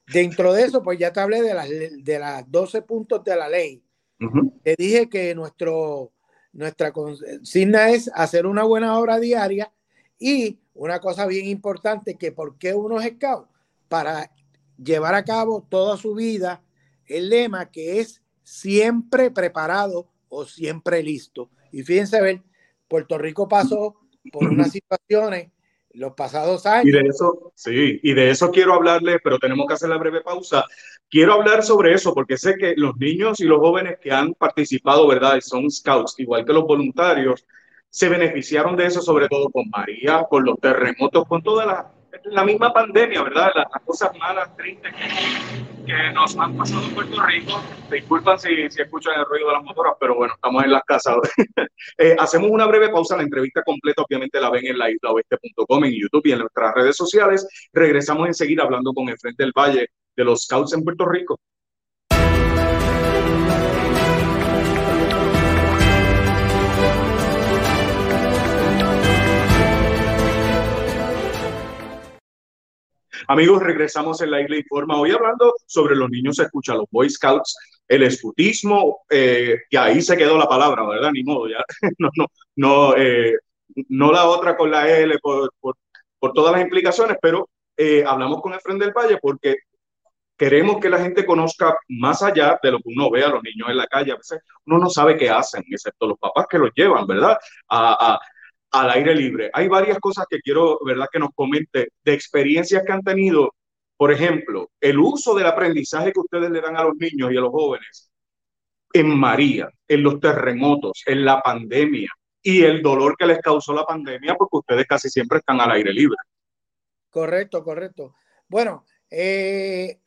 Dentro 0.08 0.54
de 0.54 0.64
eso, 0.64 0.82
pues 0.82 0.98
ya 0.98 1.12
te 1.12 1.20
hablé 1.20 1.42
de 1.42 1.54
las, 1.54 1.68
de 1.70 2.20
las 2.20 2.50
12 2.50 2.82
puntos 2.84 3.26
de 3.26 3.36
la 3.36 3.50
ley. 3.50 3.84
Te 4.64 4.76
dije 4.78 5.10
que 5.10 5.36
nuestro, 5.36 6.13
nuestra 6.54 6.92
consigna 6.92 7.90
es 7.90 8.10
hacer 8.14 8.46
una 8.46 8.64
buena 8.64 8.98
obra 8.98 9.20
diaria 9.20 9.72
y 10.20 10.60
una 10.74 11.00
cosa 11.00 11.26
bien 11.26 11.48
importante, 11.48 12.16
que 12.16 12.32
por 12.32 12.58
qué 12.58 12.74
uno 12.74 13.00
es 13.02 13.14
scout, 13.16 13.48
para 13.88 14.32
llevar 14.78 15.16
a 15.16 15.24
cabo 15.24 15.66
toda 15.68 15.98
su 15.98 16.16
vida 16.16 16.64
el 17.06 17.30
lema 17.30 17.70
que 17.70 18.00
es 18.00 18.24
siempre 18.44 19.32
preparado 19.32 20.08
o 20.30 20.46
siempre 20.46 21.04
listo. 21.04 21.50
Y 21.72 21.84
fíjense, 21.84 22.22
ver, 22.22 22.42
Puerto 22.88 23.18
Rico 23.18 23.48
pasó 23.48 23.96
por 24.32 24.50
unas 24.50 24.72
situaciones 24.72 25.52
los 25.94 26.14
pasados 26.14 26.66
años. 26.66 26.86
Y 26.86 26.92
de 26.92 27.02
eso, 27.02 27.54
sí, 27.56 28.00
y 28.02 28.14
de 28.14 28.32
eso 28.32 28.52
quiero 28.52 28.74
hablarle, 28.74 29.20
pero 29.24 29.40
tenemos 29.40 29.68
que 29.68 29.74
hacer 29.74 29.90
la 29.90 29.98
breve 29.98 30.22
pausa. 30.22 30.66
Quiero 31.10 31.34
hablar 31.34 31.64
sobre 31.64 31.94
eso 31.94 32.14
porque 32.14 32.38
sé 32.38 32.56
que 32.58 32.74
los 32.76 32.98
niños 32.98 33.40
y 33.40 33.46
los 33.46 33.60
jóvenes 33.60 33.98
que 34.02 34.12
han 34.12 34.34
participado, 34.34 35.08
¿verdad? 35.08 35.40
Son 35.42 35.70
scouts, 35.70 36.16
igual 36.20 36.46
que 36.46 36.54
los 36.54 36.64
voluntarios, 36.64 37.46
se 37.90 38.10
beneficiaron 38.10 38.76
de 38.76 38.88
eso, 38.88 39.02
sobre 39.02 39.28
todo 39.30 39.50
con 39.50 39.70
María, 39.70 40.26
con 40.28 40.44
los 40.44 40.60
terremotos, 40.60 41.28
con 41.28 41.44
toda 41.44 41.66
la, 41.66 41.93
la 42.26 42.44
misma 42.44 42.74
pandemia, 42.74 43.24
¿verdad? 43.24 43.52
Las, 43.56 43.68
cosas 43.84 44.18
malas, 44.18 44.56
tristes 44.56 44.94
que, 45.86 46.12
nos 46.14 46.38
han 46.38 46.58
pasado 46.58 46.84
en 46.84 46.96
Puerto 46.96 47.22
Rico. 47.24 47.62
Disculpan 47.92 48.40
si, 48.40 48.70
si 48.70 48.82
escuchan 48.82 49.20
el 49.20 49.26
ruido 49.26 49.48
de 49.48 49.54
las 49.54 49.64
motoras, 49.64 49.94
pero 50.00 50.16
bueno, 50.16 50.34
estamos 50.34 50.64
en 50.64 50.72
las 50.72 50.84
casas. 50.84 51.18
eh, 51.98 52.16
hacemos 52.18 52.50
una 52.50 52.66
breve 52.66 52.90
pausa. 52.90 53.18
La 53.18 53.24
entrevista 53.24 53.62
completa, 53.64 54.02
obviamente, 54.02 54.40
la 54.40 54.50
ven 54.50 54.66
en 54.66 54.78
la 54.78 54.90
islaoeste.com, 54.90 55.86
en 55.86 55.94
YouTube 55.94 56.26
y 56.26 56.32
en 56.32 56.40
nuestras 56.40 56.74
redes 56.74 56.96
sociales. 56.96 57.48
Regresamos 57.74 58.28
enseguida 58.28 58.64
hablando 58.64 58.94
con 58.94 59.10
el 59.10 59.18
Frente 59.18 59.44
del 59.44 59.54
Valle 59.56 59.90
de 60.16 60.24
los 60.24 60.44
Scouts 60.44 60.74
en 60.74 60.84
Puerto 60.84 61.06
Rico. 61.06 61.40
Amigos, 73.28 73.64
regresamos 73.64 74.22
en 74.22 74.32
la 74.32 74.42
Isla 74.42 74.58
Informa. 74.58 75.00
Hoy 75.00 75.12
hablando 75.12 75.54
sobre 75.66 75.96
los 75.96 76.10
niños 76.10 76.36
se 76.36 76.44
escucha, 76.44 76.76
los 76.76 76.86
Boy 76.92 77.10
Scouts, 77.10 77.56
el 77.88 78.04
escutismo, 78.04 79.02
eh, 79.10 79.62
que 79.70 79.78
ahí 79.78 80.02
se 80.02 80.18
quedó 80.18 80.38
la 80.38 80.48
palabra, 80.48 80.86
¿verdad? 80.86 81.12
Ni 81.12 81.24
modo, 81.24 81.48
ya. 81.48 81.64
no, 82.00 82.10
no, 82.16 82.26
no, 82.56 82.98
eh, 82.98 83.34
no 83.90 84.12
la 84.12 84.26
otra 84.26 84.58
con 84.58 84.72
la 84.72 84.90
L 84.90 85.18
por, 85.20 85.52
por, 85.60 86.34
todas 86.34 86.54
las 86.54 86.62
implicaciones, 86.62 87.18
pero 87.22 87.50
eh, 87.78 88.04
hablamos 88.06 88.42
con 88.42 88.54
Efren 88.54 88.80
del 88.80 88.94
Valle 88.94 89.18
porque 89.22 89.56
queremos 90.38 90.80
que 90.80 90.90
la 90.90 91.00
gente 91.00 91.26
conozca 91.26 91.76
más 91.90 92.24
allá 92.24 92.60
de 92.62 92.72
lo 92.72 92.78
que 92.78 92.90
uno 92.90 93.10
ve 93.10 93.24
a 93.24 93.30
los 93.30 93.44
niños 93.44 93.70
en 93.70 93.78
la 93.78 93.88
calle. 93.88 94.14
A 94.14 94.18
veces 94.18 94.42
uno 94.66 94.80
no 94.80 94.90
sabe 94.90 95.18
qué 95.18 95.30
hacen, 95.30 95.64
excepto 95.70 96.08
los 96.08 96.18
papás 96.18 96.48
que 96.50 96.58
los 96.58 96.72
llevan, 96.76 97.06
¿verdad? 97.06 97.38
A, 97.70 98.20
al 98.74 98.90
aire 98.90 99.16
libre. 99.16 99.50
Hay 99.54 99.68
varias 99.68 100.00
cosas 100.00 100.26
que 100.30 100.40
quiero, 100.40 100.80
¿verdad?, 100.84 101.08
que 101.12 101.20
nos 101.20 101.30
comente 101.34 101.90
de 102.04 102.14
experiencias 102.14 102.84
que 102.86 102.92
han 102.92 103.04
tenido. 103.04 103.54
Por 103.96 104.12
ejemplo, 104.12 104.72
el 104.82 105.00
uso 105.00 105.36
del 105.36 105.46
aprendizaje 105.46 106.12
que 106.12 106.20
ustedes 106.20 106.50
le 106.50 106.60
dan 106.60 106.76
a 106.76 106.84
los 106.84 106.96
niños 106.96 107.32
y 107.32 107.38
a 107.38 107.42
los 107.42 107.52
jóvenes 107.52 108.10
en 108.92 109.18
María, 109.18 109.70
en 109.88 110.04
los 110.04 110.20
terremotos, 110.20 111.04
en 111.06 111.24
la 111.24 111.42
pandemia 111.42 112.10
y 112.42 112.64
el 112.64 112.82
dolor 112.82 113.16
que 113.18 113.26
les 113.26 113.40
causó 113.40 113.74
la 113.74 113.86
pandemia 113.86 114.36
porque 114.36 114.58
ustedes 114.58 114.86
casi 114.86 115.10
siempre 115.10 115.38
están 115.38 115.62
al 115.62 115.72
aire 115.72 115.94
libre. 115.94 116.18
Correcto, 117.10 117.64
correcto. 117.64 118.16
Bueno, 118.48 118.86
eh, 119.10 120.00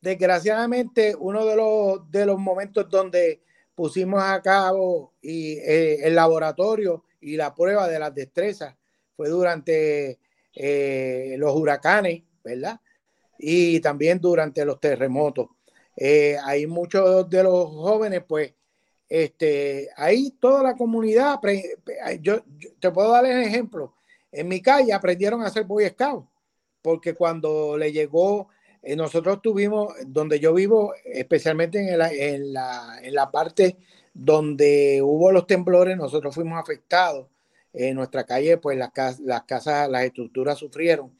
desgraciadamente 0.00 1.14
uno 1.18 1.44
de 1.44 1.56
los, 1.56 2.10
de 2.10 2.26
los 2.26 2.38
momentos 2.38 2.88
donde 2.88 3.42
pusimos 3.74 4.22
a 4.22 4.40
cabo 4.40 5.14
y, 5.20 5.58
eh, 5.58 6.06
el 6.06 6.14
laboratorio 6.14 7.04
y 7.26 7.36
la 7.36 7.52
prueba 7.52 7.88
de 7.88 7.98
las 7.98 8.14
destrezas 8.14 8.76
fue 9.16 9.28
durante 9.28 10.20
eh, 10.54 11.34
los 11.38 11.56
huracanes, 11.56 12.22
¿verdad? 12.44 12.80
Y 13.36 13.80
también 13.80 14.20
durante 14.20 14.64
los 14.64 14.78
terremotos. 14.78 15.48
Eh, 15.96 16.36
hay 16.44 16.68
muchos 16.68 17.28
de 17.28 17.42
los 17.42 17.68
jóvenes, 17.70 18.22
pues, 18.28 18.54
este, 19.08 19.88
ahí 19.96 20.36
toda 20.38 20.62
la 20.62 20.76
comunidad, 20.76 21.40
yo, 22.20 22.44
te 22.78 22.90
puedo 22.92 23.10
dar 23.10 23.26
el 23.26 23.42
ejemplo, 23.42 23.94
en 24.30 24.46
mi 24.46 24.60
calle 24.60 24.92
aprendieron 24.92 25.42
a 25.42 25.46
hacer 25.46 25.64
Boy 25.64 25.88
Scout, 25.88 26.26
porque 26.80 27.14
cuando 27.14 27.76
le 27.76 27.92
llegó, 27.92 28.48
eh, 28.82 28.94
nosotros 28.94 29.42
tuvimos, 29.42 29.94
donde 30.06 30.38
yo 30.38 30.54
vivo, 30.54 30.94
especialmente 31.04 31.80
en 31.80 31.98
la, 31.98 32.12
en 32.12 32.52
la, 32.52 33.00
en 33.02 33.14
la 33.14 33.30
parte 33.32 33.76
donde 34.18 35.02
hubo 35.02 35.30
los 35.30 35.46
temblores, 35.46 35.96
nosotros 35.96 36.34
fuimos 36.34 36.58
afectados. 36.58 37.28
En 37.74 37.94
nuestra 37.96 38.24
calle, 38.24 38.56
pues 38.56 38.78
las, 38.78 39.20
las 39.20 39.42
casas, 39.42 39.90
las 39.90 40.04
estructuras 40.04 40.58
sufrieron. 40.58 41.12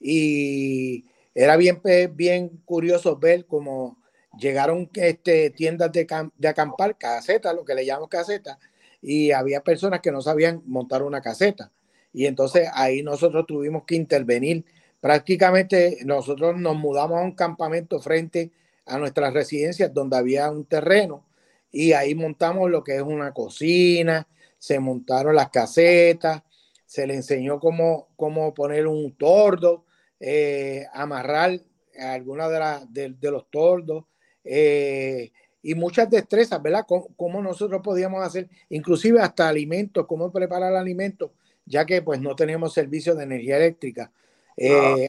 Y 0.00 1.04
era 1.34 1.56
bien, 1.56 1.82
bien 2.14 2.62
curioso 2.64 3.16
ver 3.18 3.44
cómo 3.44 3.98
llegaron 4.38 4.88
este, 4.94 5.50
tiendas 5.50 5.92
de, 5.92 6.06
de 6.36 6.48
acampar, 6.48 6.96
casetas, 6.96 7.54
lo 7.54 7.64
que 7.64 7.74
le 7.74 7.84
llamamos 7.84 8.08
casetas, 8.08 8.58
y 9.02 9.32
había 9.32 9.62
personas 9.62 10.00
que 10.00 10.10
no 10.10 10.22
sabían 10.22 10.62
montar 10.64 11.02
una 11.02 11.20
caseta. 11.20 11.70
Y 12.14 12.24
entonces 12.24 12.70
ahí 12.72 13.02
nosotros 13.02 13.46
tuvimos 13.46 13.84
que 13.84 13.94
intervenir. 13.94 14.64
Prácticamente 15.00 15.98
nosotros 16.06 16.56
nos 16.56 16.76
mudamos 16.76 17.18
a 17.18 17.22
un 17.22 17.32
campamento 17.32 18.00
frente 18.00 18.50
a 18.86 18.96
nuestras 18.96 19.34
residencias 19.34 19.92
donde 19.92 20.16
había 20.16 20.50
un 20.50 20.64
terreno 20.64 21.27
y 21.70 21.92
ahí 21.92 22.14
montamos 22.14 22.70
lo 22.70 22.82
que 22.82 22.96
es 22.96 23.02
una 23.02 23.32
cocina, 23.32 24.26
se 24.58 24.78
montaron 24.78 25.34
las 25.34 25.50
casetas, 25.50 26.42
se 26.84 27.06
le 27.06 27.14
enseñó 27.14 27.60
cómo, 27.60 28.08
cómo 28.16 28.54
poner 28.54 28.86
un 28.86 29.12
tordo, 29.12 29.84
eh, 30.18 30.86
amarrar 30.92 31.60
alguna 31.98 32.48
de, 32.48 32.58
la, 32.58 32.86
de, 32.88 33.10
de, 33.10 33.30
los 33.30 33.50
tordos, 33.50 34.04
eh, 34.44 35.30
y 35.62 35.74
muchas 35.74 36.08
destrezas, 36.08 36.62
¿verdad? 36.62 36.86
Cómo, 36.86 37.42
nosotros 37.42 37.82
podíamos 37.82 38.24
hacer, 38.26 38.48
inclusive 38.70 39.20
hasta 39.20 39.48
alimentos, 39.48 40.06
cómo 40.06 40.32
preparar 40.32 40.74
alimentos, 40.74 41.30
ya 41.66 41.84
que 41.84 42.00
pues 42.00 42.20
no 42.20 42.34
teníamos 42.34 42.72
servicio 42.72 43.14
de 43.14 43.24
energía 43.24 43.58
eléctrica. 43.58 44.10
Eh, 44.56 45.08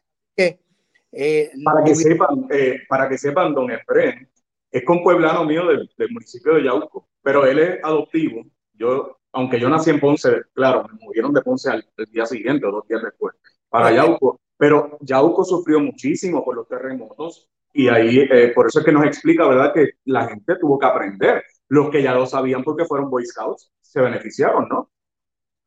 para, 1.64 1.84
que 1.84 1.96
sepan, 1.96 2.48
para 2.90 3.10
que 3.10 3.18
sepan, 3.18 3.54
don 3.54 3.72
Efren, 3.72 4.28
es 4.72 4.84
con 4.86 5.04
pueblano 5.04 5.46
mío 5.46 5.68
del, 5.68 5.90
del, 5.98 6.12
municipio 6.12 6.56
de 6.56 6.64
Yauco, 6.64 7.10
pero 7.22 7.46
él 7.46 7.60
es 7.60 7.84
adoptivo. 7.84 8.46
Yo, 8.74 9.18
aunque 9.32 9.60
yo 9.60 9.70
nací 9.70 9.90
en 9.90 10.00
Ponce, 10.00 10.42
claro, 10.54 10.88
me 10.88 11.00
movieron 11.06 11.34
de 11.34 11.42
Ponce 11.42 11.70
al, 11.70 11.86
día 12.12 12.26
siguiente 12.26 12.66
o 12.66 12.72
dos 12.72 12.88
días 12.88 13.02
después 13.04 13.36
para 13.70 13.92
Yauco, 13.92 14.40
pero 14.58 14.98
Yauco 15.02 15.44
sufrió 15.44 15.80
muchísimo 15.80 16.44
por 16.44 16.56
los 16.56 16.68
terremotos 16.68 17.50
y 17.74 17.88
ahí 17.88 18.20
eh, 18.20 18.52
por 18.54 18.68
eso 18.68 18.80
es 18.80 18.86
que 18.86 18.92
nos 18.92 19.06
explica, 19.06 19.48
¿verdad?, 19.48 19.74
que 19.74 19.92
la 20.06 20.28
gente 20.28 20.56
tuvo 20.56 20.80
que 20.80 20.86
aprender. 20.86 21.44
Los 21.68 21.92
que 21.92 22.02
ya 22.02 22.16
lo 22.16 22.26
sabían 22.26 22.64
porque 22.64 22.86
fueron 22.86 23.12
Boy 23.12 23.26
Scouts 23.26 23.72
se 23.80 24.02
beneficiaron, 24.02 24.68
¿no? 24.68 24.90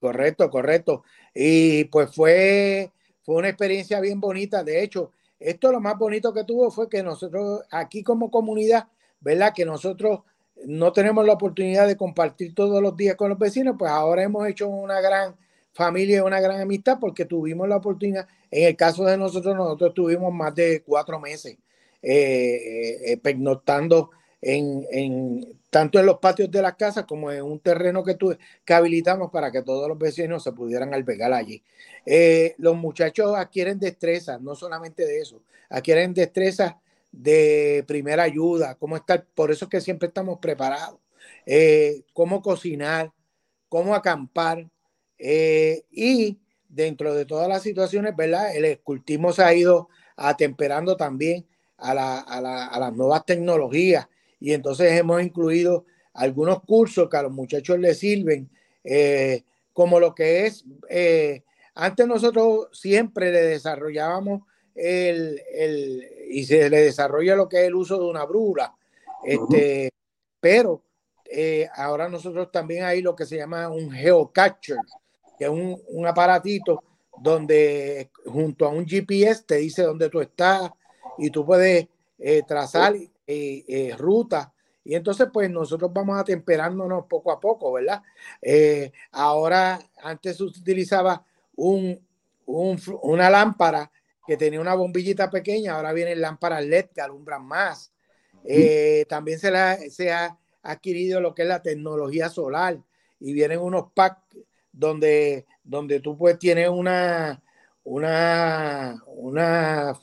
Correcto, 0.00 0.50
correcto. 0.50 1.04
Y 1.32 1.84
pues 1.84 2.12
fue, 2.12 2.90
fue 3.22 3.36
una 3.36 3.48
experiencia 3.48 4.00
bien 4.00 4.18
bonita. 4.18 4.64
De 4.64 4.82
hecho, 4.82 5.12
esto 5.44 5.72
lo 5.72 5.80
más 5.80 5.98
bonito 5.98 6.32
que 6.32 6.44
tuvo 6.44 6.70
fue 6.70 6.88
que 6.88 7.02
nosotros 7.02 7.62
aquí 7.70 8.02
como 8.02 8.30
comunidad, 8.30 8.88
¿verdad? 9.20 9.52
Que 9.54 9.64
nosotros 9.64 10.20
no 10.66 10.92
tenemos 10.92 11.26
la 11.26 11.34
oportunidad 11.34 11.86
de 11.86 11.96
compartir 11.96 12.54
todos 12.54 12.82
los 12.82 12.96
días 12.96 13.16
con 13.16 13.30
los 13.30 13.38
vecinos, 13.38 13.76
pues 13.78 13.90
ahora 13.90 14.22
hemos 14.22 14.46
hecho 14.46 14.68
una 14.68 15.00
gran 15.00 15.36
familia 15.72 16.18
y 16.18 16.20
una 16.20 16.40
gran 16.40 16.60
amistad 16.60 16.98
porque 17.00 17.24
tuvimos 17.24 17.68
la 17.68 17.76
oportunidad, 17.76 18.28
en 18.50 18.68
el 18.68 18.76
caso 18.76 19.04
de 19.04 19.16
nosotros, 19.16 19.56
nosotros 19.56 19.94
tuvimos 19.94 20.32
más 20.32 20.54
de 20.54 20.82
cuatro 20.82 21.18
meses 21.18 21.56
eh, 22.02 23.12
eh, 23.12 23.20
en, 24.42 24.86
en, 24.90 25.61
tanto 25.72 25.98
en 25.98 26.04
los 26.04 26.18
patios 26.18 26.50
de 26.50 26.60
las 26.60 26.74
casas 26.74 27.06
como 27.06 27.32
en 27.32 27.42
un 27.42 27.58
terreno 27.58 28.04
que, 28.04 28.18
que 28.62 28.74
habilitamos 28.74 29.30
para 29.30 29.50
que 29.50 29.62
todos 29.62 29.88
los 29.88 29.96
vecinos 29.96 30.42
se 30.44 30.52
pudieran 30.52 30.92
albergar 30.92 31.32
allí. 31.32 31.64
Eh, 32.04 32.54
los 32.58 32.76
muchachos 32.76 33.34
adquieren 33.34 33.78
destrezas, 33.78 34.38
no 34.42 34.54
solamente 34.54 35.06
de 35.06 35.20
eso, 35.20 35.42
adquieren 35.70 36.12
destrezas 36.12 36.74
de 37.10 37.84
primera 37.88 38.24
ayuda, 38.24 38.74
cómo 38.74 38.96
estar, 38.96 39.24
por 39.34 39.50
eso 39.50 39.64
es 39.64 39.70
que 39.70 39.80
siempre 39.80 40.08
estamos 40.08 40.40
preparados, 40.40 41.00
eh, 41.46 42.02
cómo 42.12 42.42
cocinar, 42.42 43.10
cómo 43.70 43.94
acampar 43.94 44.68
eh, 45.16 45.84
y 45.90 46.38
dentro 46.68 47.14
de 47.14 47.24
todas 47.24 47.48
las 47.48 47.62
situaciones, 47.62 48.14
¿verdad? 48.14 48.54
El 48.54 48.66
escultismo 48.66 49.32
se 49.32 49.42
ha 49.42 49.54
ido 49.54 49.88
atemperando 50.16 50.98
también 50.98 51.46
a, 51.78 51.94
la, 51.94 52.20
a, 52.20 52.42
la, 52.42 52.66
a 52.66 52.78
las 52.78 52.92
nuevas 52.92 53.24
tecnologías 53.24 54.06
y 54.42 54.52
entonces 54.54 54.90
hemos 54.98 55.22
incluido 55.22 55.86
algunos 56.14 56.64
cursos 56.64 57.08
que 57.08 57.16
a 57.16 57.22
los 57.22 57.30
muchachos 57.30 57.78
les 57.78 57.96
sirven, 57.96 58.50
eh, 58.82 59.44
como 59.72 60.00
lo 60.00 60.16
que 60.16 60.46
es, 60.46 60.64
eh, 60.90 61.44
antes 61.76 62.08
nosotros 62.08 62.68
siempre 62.72 63.30
le 63.30 63.42
desarrollábamos 63.42 64.42
el, 64.74 65.40
el, 65.54 66.08
y 66.28 66.44
se 66.44 66.68
le 66.68 66.80
desarrolla 66.80 67.36
lo 67.36 67.48
que 67.48 67.60
es 67.60 67.66
el 67.68 67.76
uso 67.76 67.96
de 67.98 68.04
una 68.04 68.24
brújula, 68.24 68.74
este, 69.24 69.90
pero 70.40 70.82
eh, 71.30 71.68
ahora 71.76 72.08
nosotros 72.08 72.50
también 72.50 72.84
hay 72.84 73.00
lo 73.00 73.14
que 73.14 73.26
se 73.26 73.36
llama 73.36 73.68
un 73.68 73.92
geocatcher, 73.92 74.78
que 75.38 75.44
es 75.44 75.50
un, 75.50 75.80
un 75.86 76.04
aparatito 76.04 76.82
donde 77.16 78.10
junto 78.26 78.66
a 78.66 78.70
un 78.70 78.86
GPS 78.86 79.44
te 79.44 79.56
dice 79.58 79.84
dónde 79.84 80.10
tú 80.10 80.20
estás 80.20 80.68
y 81.16 81.30
tú 81.30 81.46
puedes 81.46 81.86
trazar 82.48 82.94
eh, 83.26 83.64
eh, 83.68 83.94
ruta. 83.96 84.52
Y 84.84 84.96
entonces, 84.96 85.28
pues 85.32 85.48
nosotros 85.48 85.92
vamos 85.92 86.18
a 86.18 86.24
temperándonos 86.24 87.06
poco 87.06 87.30
a 87.30 87.38
poco, 87.38 87.72
¿verdad? 87.72 88.02
Eh, 88.40 88.90
ahora, 89.12 89.78
antes 90.02 90.38
se 90.38 90.42
utilizaba 90.42 91.24
un, 91.54 92.04
una 92.46 93.30
lámpara 93.30 93.92
que 94.26 94.36
tenía 94.36 94.60
una 94.60 94.74
bombillita 94.74 95.30
pequeña, 95.30 95.74
ahora 95.74 95.92
vienen 95.92 96.20
lámparas 96.20 96.64
LED 96.64 96.86
que 96.94 97.00
alumbran 97.00 97.44
más. 97.44 97.92
también 99.08 99.38
se, 99.38 99.52
la, 99.52 99.76
se 99.88 100.10
ha 100.10 100.36
adquirido 100.62 101.20
lo 101.20 101.32
que 101.32 101.42
es 101.42 101.48
la 101.48 101.62
tecnología 101.62 102.28
solar 102.28 102.80
y 103.20 103.32
vienen 103.32 103.60
unos 103.60 103.92
packs 103.94 104.36
donde, 104.72 105.46
donde 105.62 106.00
tú 106.00 106.18
pues 106.18 106.40
tienes 106.40 106.68
una, 106.68 107.40
una, 107.84 109.00
una 109.06 109.96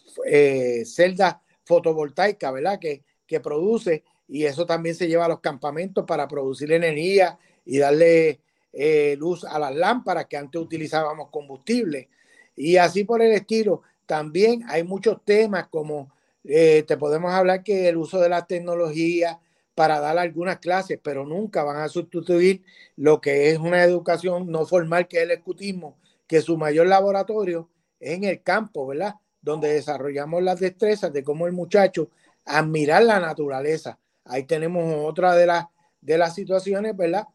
celda 0.85 1.41
fotovoltaica, 1.65 2.51
¿verdad? 2.51 2.79
Que, 2.79 3.03
que 3.29 3.39
produce 3.39 4.03
y 4.27 4.43
eso 4.43 4.65
también 4.65 4.95
se 4.95 5.07
lleva 5.07 5.25
a 5.25 5.29
los 5.29 5.39
campamentos 5.39 6.03
para 6.05 6.27
producir 6.27 6.71
energía 6.71 7.37
y 7.63 7.77
darle 7.77 8.41
eh, 8.73 9.15
luz 9.17 9.45
a 9.45 9.57
las 9.59 9.73
lámparas 9.73 10.25
que 10.25 10.37
antes 10.37 10.59
utilizábamos 10.59 11.29
combustible. 11.29 12.09
Y 12.55 12.77
así 12.77 13.05
por 13.05 13.21
el 13.21 13.31
estilo, 13.31 13.83
también 14.05 14.63
hay 14.67 14.83
muchos 14.83 15.23
temas 15.23 15.67
como 15.67 16.11
eh, 16.43 16.83
te 16.87 16.97
podemos 16.97 17.31
hablar 17.31 17.63
que 17.63 17.87
el 17.87 17.97
uso 17.97 18.19
de 18.19 18.29
la 18.29 18.45
tecnología 18.45 19.39
para 19.75 19.99
dar 19.99 20.17
algunas 20.17 20.59
clases, 20.59 20.99
pero 21.01 21.25
nunca 21.25 21.63
van 21.63 21.77
a 21.77 21.87
sustituir 21.87 22.63
lo 22.97 23.21
que 23.21 23.51
es 23.51 23.59
una 23.59 23.83
educación 23.83 24.51
no 24.51 24.65
formal 24.65 25.07
que 25.07 25.17
es 25.17 25.23
el 25.23 25.31
escutismo, 25.31 25.97
que 26.27 26.41
su 26.41 26.57
mayor 26.57 26.87
laboratorio 26.87 27.69
es 27.99 28.17
en 28.17 28.23
el 28.25 28.41
campo, 28.41 28.87
¿verdad? 28.87 29.15
Donde 29.41 29.71
desarrollamos 29.73 30.43
las 30.43 30.59
destrezas 30.59 31.13
de 31.13 31.23
cómo 31.23 31.47
el 31.47 31.53
muchacho 31.53 32.09
admirar 32.49 33.03
la 33.03 33.19
naturaleza. 33.19 33.99
Ahí 34.25 34.43
tenemos 34.43 34.83
otra 35.05 35.35
de 35.35 35.45
las, 35.45 35.65
de 36.01 36.17
las 36.17 36.35
situaciones, 36.35 36.97
¿verdad? 36.97 37.27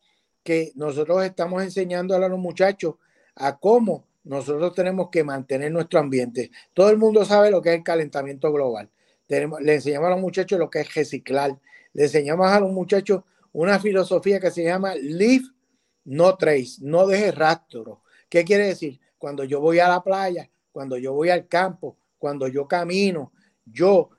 Que 0.43 0.73
nosotros 0.75 1.25
estamos 1.25 1.63
enseñando 1.63 2.15
a 2.15 2.29
los 2.29 2.39
muchachos 2.39 2.97
a 3.37 3.59
cómo 3.59 4.07
nosotros 4.25 4.75
tenemos 4.75 5.11
que 5.11 5.23
mantener 5.23 5.71
nuestro 5.71 6.01
ambiente. 6.01 6.51
Todo 6.73 6.91
el 6.91 6.99
mundo 6.99 7.25
sabe 7.25 7.51
lo 7.51 7.63
que 7.63 7.71
es 7.71 7.77
el 7.77 7.85
calentamiento 7.85 8.53
global. 8.53 8.91
Le 9.29 9.75
enseñamos 9.75 10.09
a 10.09 10.11
los 10.11 10.21
muchachos 10.21 10.59
lo 10.59 10.69
que 10.69 10.81
es 10.81 10.95
reciclar. 10.95 11.59
Le 11.93 12.05
enseñamos 12.05 12.51
a 12.51 12.61
los 12.61 12.73
muchachos 12.73 13.23
una 13.53 13.79
filosofía 13.79 14.41
que 14.41 14.51
se 14.51 14.65
llama 14.65 14.95
Live 14.97 15.45
No 16.05 16.37
Trace, 16.37 16.79
no 16.81 17.07
deje 17.07 17.31
rastro. 17.31 18.03
¿Qué 18.29 18.45
quiere 18.45 18.67
decir? 18.67 19.01
Cuando 19.17 19.45
yo 19.45 19.61
voy 19.61 19.79
a 19.79 19.89
la 19.89 20.03
playa, 20.03 20.51
cuando 20.73 20.99
yo 20.99 21.13
voy 21.13 21.31
al 21.31 21.47
campo, 21.47 21.97
cuando 22.19 22.49
yo 22.49 22.67
camino, 22.67 23.33
yo 23.65 24.11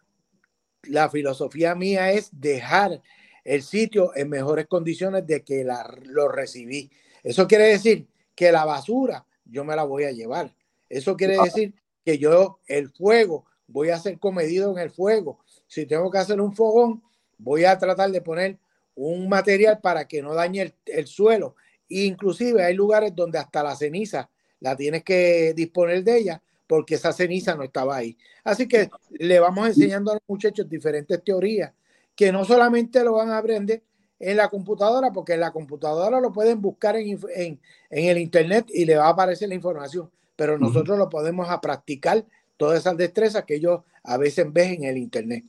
la 0.90 1.10
filosofía 1.10 1.76
mía 1.76 2.12
es 2.12 2.30
dejar 2.32 3.02
el 3.44 3.62
sitio 3.62 4.12
en 4.16 4.30
mejores 4.30 4.68
condiciones 4.68 5.26
de 5.28 5.44
que 5.44 5.64
la, 5.64 5.96
lo 6.04 6.28
recibí. 6.28 6.90
Eso 7.24 7.48
quiere 7.48 7.66
decir 7.66 8.08
que 8.36 8.52
la 8.52 8.66
basura 8.66 9.26
yo 9.46 9.64
me 9.64 9.76
la 9.76 9.84
voy 9.84 10.04
a 10.06 10.12
llevar. 10.12 10.54
Eso 10.90 11.16
quiere 11.16 11.38
decir 11.42 11.74
que 12.04 12.18
yo 12.18 12.60
el 12.68 12.90
fuego 12.90 13.46
voy 13.68 13.90
a 13.90 14.00
ser 14.00 14.20
comedido 14.20 14.72
en 14.72 14.80
el 14.80 14.92
fuego. 14.92 15.40
Si 15.68 15.86
tengo 15.86 16.12
que 16.12 16.18
hacer 16.18 16.42
un 16.42 16.54
fogón, 16.54 17.04
voy 17.38 17.66
a 17.66 17.78
tratar 17.78 18.12
de 18.12 18.22
poner 18.22 18.58
un 18.96 19.28
material 19.30 19.80
para 19.82 20.08
que 20.08 20.22
no 20.22 20.34
dañe 20.34 20.62
el, 20.62 20.74
el 20.86 21.08
suelo. 21.08 21.56
inclusive 21.90 22.64
hay 22.64 22.74
lugares 22.74 23.14
donde 23.16 23.38
hasta 23.38 23.62
la 23.62 23.76
ceniza 23.76 24.30
la 24.60 24.76
tienes 24.76 25.04
que 25.04 25.54
disponer 25.54 26.04
de 26.04 26.18
ella 26.18 26.42
porque 26.68 26.96
esa 26.96 27.14
ceniza 27.14 27.56
no 27.56 27.64
estaba 27.64 27.98
ahí. 27.98 28.18
Así 28.44 28.68
que 28.68 28.90
le 29.12 29.40
vamos 29.40 29.68
enseñando 29.68 30.12
a 30.12 30.16
los 30.16 30.24
muchachos 30.28 30.68
diferentes 30.70 31.24
teorías 31.24 31.72
que 32.16 32.32
no 32.32 32.46
solamente 32.46 33.04
lo 33.04 33.14
van 33.14 33.30
a 33.30 33.38
aprender 33.38 33.84
en 34.20 34.38
la 34.38 34.50
computadora, 34.50 35.12
porque 35.12 35.34
en 35.34 35.42
la 35.42 35.52
computadora 35.52 36.22
lo 36.22 36.32
pueden 36.32 36.62
buscar 36.62 36.96
en, 36.96 37.20
en, 37.36 37.60
el 37.90 38.18
internet 38.18 38.68
y 38.74 38.86
le 38.86 38.96
va 38.96 39.08
a 39.08 39.10
aparecer 39.10 39.50
la 39.50 39.56
información, 39.56 40.10
pero 40.36 40.58
nosotros 40.58 40.98
lo 40.98 41.10
podemos 41.10 41.50
a 41.50 41.60
practicar 41.60 42.24
todas 42.56 42.80
esas 42.80 42.96
destrezas 42.96 43.44
que 43.44 43.56
ellos 43.56 43.82
a 44.04 44.18
veces 44.18 44.52
ven 44.52 44.76
en 44.76 44.84
el 44.86 44.98
internet. 44.98 45.44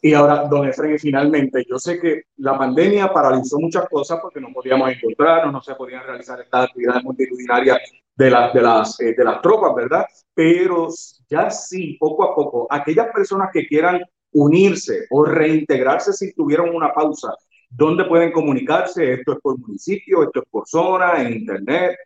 Y 0.00 0.14
ahora, 0.14 0.46
don 0.48 0.66
Efraín, 0.68 0.98
finalmente, 0.98 1.64
yo 1.68 1.78
sé 1.78 2.00
que 2.00 2.22
la 2.38 2.58
pandemia 2.58 3.12
paralizó 3.12 3.58
muchas 3.58 3.88
cosas 3.88 4.18
porque 4.20 4.40
no 4.40 4.52
podíamos 4.52 4.90
encontrarnos, 4.90 5.52
no 5.52 5.62
se 5.62 5.74
podían 5.74 6.04
realizar 6.04 6.40
estas 6.40 6.64
actividades 6.64 7.04
multitudinarias 7.04 7.78
de, 8.14 8.24
de, 8.26 8.62
las, 8.62 9.00
eh, 9.00 9.14
de 9.16 9.24
las 9.24 9.40
tropas, 9.40 9.74
¿verdad? 9.74 10.06
Pero 10.34 10.88
ya 11.28 11.50
sí, 11.50 11.96
poco 11.98 12.24
a 12.24 12.34
poco, 12.34 12.66
aquellas 12.70 13.08
personas 13.12 13.50
que 13.52 13.66
quieran 13.66 14.02
unirse 14.32 15.06
o 15.10 15.24
reintegrarse 15.24 16.12
si 16.12 16.32
tuvieron 16.32 16.74
una 16.74 16.92
pausa, 16.92 17.34
¿dónde 17.68 18.04
pueden 18.04 18.32
comunicarse? 18.32 19.14
¿Esto 19.14 19.32
es 19.32 19.38
por 19.40 19.58
municipio? 19.58 20.22
¿Esto 20.22 20.40
es 20.40 20.48
por 20.50 20.66
zona? 20.66 21.22
¿En 21.22 21.32
internet? 21.32 21.96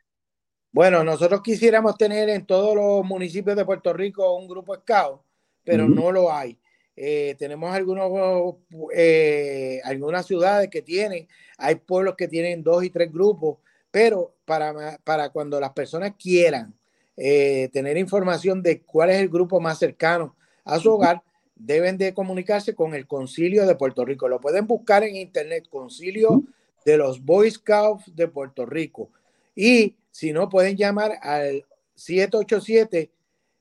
Bueno, 0.72 1.02
nosotros 1.02 1.40
quisiéramos 1.42 1.96
tener 1.96 2.28
en 2.28 2.44
todos 2.44 2.74
los 2.74 3.04
municipios 3.04 3.56
de 3.56 3.64
Puerto 3.64 3.92
Rico 3.92 4.36
un 4.36 4.46
grupo 4.46 4.74
scout, 4.74 5.22
pero 5.64 5.88
no 5.88 6.12
lo 6.12 6.32
hay. 6.32 6.58
Eh, 6.94 7.34
tenemos 7.38 7.74
algunos, 7.74 8.56
eh, 8.94 9.80
algunas 9.84 10.26
ciudades 10.26 10.68
que 10.70 10.82
tienen, 10.82 11.28
hay 11.58 11.76
pueblos 11.76 12.14
que 12.16 12.28
tienen 12.28 12.62
dos 12.62 12.84
y 12.84 12.90
tres 12.90 13.12
grupos, 13.12 13.58
pero 13.90 14.34
para, 14.44 14.98
para 15.04 15.30
cuando 15.30 15.60
las 15.60 15.72
personas 15.72 16.14
quieran 16.18 16.74
eh, 17.16 17.68
tener 17.72 17.96
información 17.96 18.62
de 18.62 18.82
cuál 18.82 19.10
es 19.10 19.16
el 19.16 19.28
grupo 19.28 19.60
más 19.60 19.78
cercano 19.78 20.36
a 20.64 20.78
su 20.78 20.92
hogar, 20.92 21.22
deben 21.54 21.96
de 21.96 22.12
comunicarse 22.12 22.74
con 22.74 22.94
el 22.94 23.06
Concilio 23.06 23.66
de 23.66 23.76
Puerto 23.76 24.04
Rico. 24.04 24.28
Lo 24.28 24.40
pueden 24.40 24.66
buscar 24.66 25.04
en 25.04 25.16
internet, 25.16 25.66
Concilio 25.70 26.42
de 26.84 26.96
los 26.96 27.24
Boy 27.24 27.50
Scouts 27.50 28.14
de 28.14 28.28
Puerto 28.28 28.66
Rico. 28.66 29.10
Y 29.54 29.96
si 30.10 30.32
no, 30.32 30.48
pueden 30.48 30.76
llamar 30.76 31.18
al 31.22 31.64
787 31.94 33.10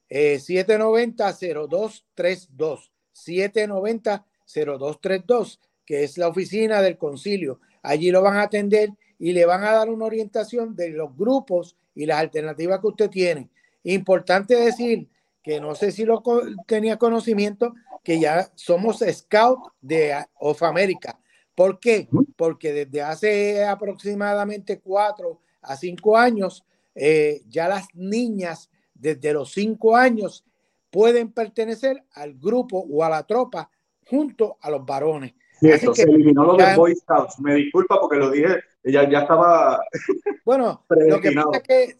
790-0232. 0.09 2.91
790-0232, 3.13 5.59
que 5.85 6.03
es 6.03 6.17
la 6.17 6.27
oficina 6.27 6.81
del 6.81 6.97
concilio. 6.97 7.61
Allí 7.81 8.11
lo 8.11 8.21
van 8.21 8.35
a 8.37 8.41
atender 8.43 8.89
y 9.19 9.33
le 9.33 9.45
van 9.45 9.63
a 9.63 9.71
dar 9.71 9.89
una 9.89 10.05
orientación 10.05 10.75
de 10.75 10.89
los 10.89 11.15
grupos 11.15 11.75
y 11.93 12.05
las 12.05 12.19
alternativas 12.19 12.79
que 12.79 12.87
usted 12.87 13.09
tiene. 13.09 13.49
Importante 13.83 14.55
decir 14.55 15.07
que 15.41 15.61
no 15.61 15.75
sé 15.75 15.91
si 15.91 16.05
lo 16.05 16.23
tenía 16.65 16.97
conocimiento, 16.97 17.73
que 18.03 18.19
ya 18.19 18.49
somos 18.55 19.03
Scout 19.07 19.59
de 19.81 20.15
Of 20.39 20.63
America. 20.63 21.19
¿Por 21.53 21.79
qué? 21.79 22.07
Porque 22.35 22.73
desde 22.73 23.01
hace 23.01 23.63
aproximadamente 23.63 24.79
cuatro 24.79 25.39
a 25.61 25.75
cinco 25.75 26.17
años, 26.17 26.65
eh, 26.93 27.41
ya 27.47 27.67
las 27.67 27.87
niñas 27.93 28.69
desde 28.93 29.33
los 29.33 29.51
cinco 29.51 29.95
años 29.95 30.45
pueden 30.89 31.31
pertenecer 31.31 32.03
al 32.13 32.35
grupo 32.35 32.85
o 32.89 33.03
a 33.03 33.09
la 33.09 33.23
tropa 33.23 33.69
junto 34.07 34.57
a 34.61 34.69
los 34.69 34.85
varones. 34.85 35.33
Sí, 35.59 35.69
eso, 35.69 35.93
se 35.93 36.03
eliminó 36.03 36.43
lo 36.43 36.55
de 36.55 36.75
Boy 36.75 36.95
Scouts. 36.95 37.39
Me 37.39 37.55
disculpa 37.55 37.99
porque 37.99 38.17
lo 38.17 38.31
dije, 38.31 38.59
ya, 38.85 39.09
ya 39.09 39.19
estaba. 39.19 39.83
Bueno, 40.45 40.85
lo 40.89 41.19
que 41.19 41.31
pasa 41.31 41.57
es 41.57 41.63
que 41.63 41.95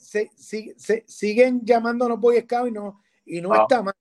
se, 0.78 1.04
siguen 1.08 1.66
llamándonos 1.66 2.20
Boy 2.20 2.42
Scouts 2.42 2.70
y 2.70 2.72
no, 2.72 3.02
y 3.26 3.42
no 3.42 3.54
ah. 3.54 3.62
está 3.64 3.82
mal, 3.82 3.96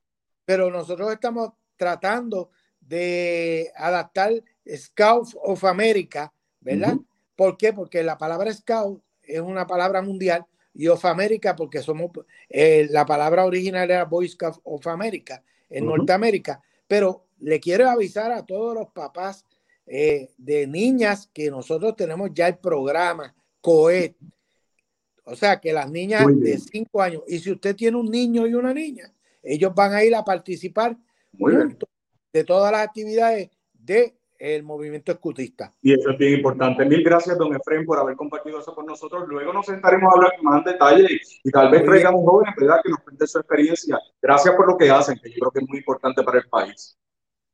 pero 0.44 0.70
nosotros 0.70 1.10
estamos 1.10 1.52
tratando 1.76 2.50
de 2.78 3.72
adaptar 3.74 4.32
Scouts 4.68 5.36
of 5.42 5.64
America, 5.64 6.30
¿verdad? 6.60 6.96
¿Por 7.36 7.56
qué? 7.56 7.72
Porque 7.72 8.02
la 8.02 8.18
palabra 8.18 8.52
Scout 8.52 9.02
es 9.22 9.40
una 9.40 9.66
palabra 9.66 10.02
mundial 10.02 10.44
y 10.74 10.88
of 10.88 11.04
America, 11.04 11.56
porque 11.56 11.80
somos, 11.80 12.10
eh, 12.48 12.86
la 12.90 13.06
palabra 13.06 13.44
original 13.46 13.90
era 13.90 14.04
Boy 14.04 14.28
Scout 14.28 14.60
of 14.64 14.86
America 14.86 15.42
en 15.70 15.86
Norteamérica, 15.86 16.60
pero 16.86 17.24
le 17.40 17.60
quiero 17.60 17.88
avisar 17.88 18.32
a 18.32 18.44
todos 18.44 18.74
los 18.74 18.88
papás 18.90 19.44
eh, 19.86 20.30
de 20.38 20.66
niñas 20.66 21.30
que 21.32 21.50
nosotros 21.50 21.94
tenemos 21.96 22.30
ya 22.32 22.48
el 22.48 22.58
programa 22.58 23.34
COED. 23.60 24.12
O 25.24 25.34
sea, 25.36 25.58
que 25.58 25.72
las 25.72 25.90
niñas 25.90 26.26
de 26.40 26.58
5 26.58 27.02
años, 27.02 27.22
y 27.26 27.38
si 27.38 27.50
usted 27.50 27.74
tiene 27.74 27.96
un 27.96 28.10
niño 28.10 28.46
y 28.46 28.54
una 28.54 28.74
niña, 28.74 29.12
ellos 29.42 29.74
van 29.74 29.94
a 29.94 30.04
ir 30.04 30.14
a 30.14 30.24
participar 30.24 30.96
de 32.32 32.44
todas 32.44 32.72
las 32.72 32.86
actividades 32.86 33.50
de 33.72 34.16
el 34.38 34.62
movimiento 34.62 35.12
escutista. 35.12 35.72
Y 35.80 35.94
eso 35.94 36.10
es 36.10 36.18
bien 36.18 36.34
importante. 36.34 36.84
Mil 36.84 37.02
gracias, 37.02 37.38
don 37.38 37.54
Efraín, 37.54 37.86
por 37.86 37.98
haber 37.98 38.16
compartido 38.16 38.60
eso 38.60 38.74
con 38.74 38.84
nosotros. 38.84 39.26
Luego 39.26 39.52
nos 39.52 39.64
sentaremos 39.64 40.12
a 40.12 40.16
hablar 40.16 40.32
más 40.42 40.58
en 40.58 40.64
detalle 40.72 41.20
y, 41.44 41.50
tal 41.50 41.70
vez 41.70 41.84
traigamos 41.84 42.22
jóvenes 42.24 42.54
¿verdad? 42.58 42.80
que 42.82 42.90
nos 42.90 42.98
cuente 43.00 43.26
su 43.26 43.38
experiencia. 43.38 43.98
Gracias 44.20 44.54
por 44.54 44.66
lo 44.66 44.76
que 44.76 44.90
hacen, 44.90 45.18
que 45.22 45.30
yo 45.30 45.36
creo 45.38 45.50
que 45.50 45.60
es 45.60 45.68
muy 45.68 45.78
importante 45.78 46.22
para 46.22 46.38
el 46.38 46.48
país. 46.48 46.98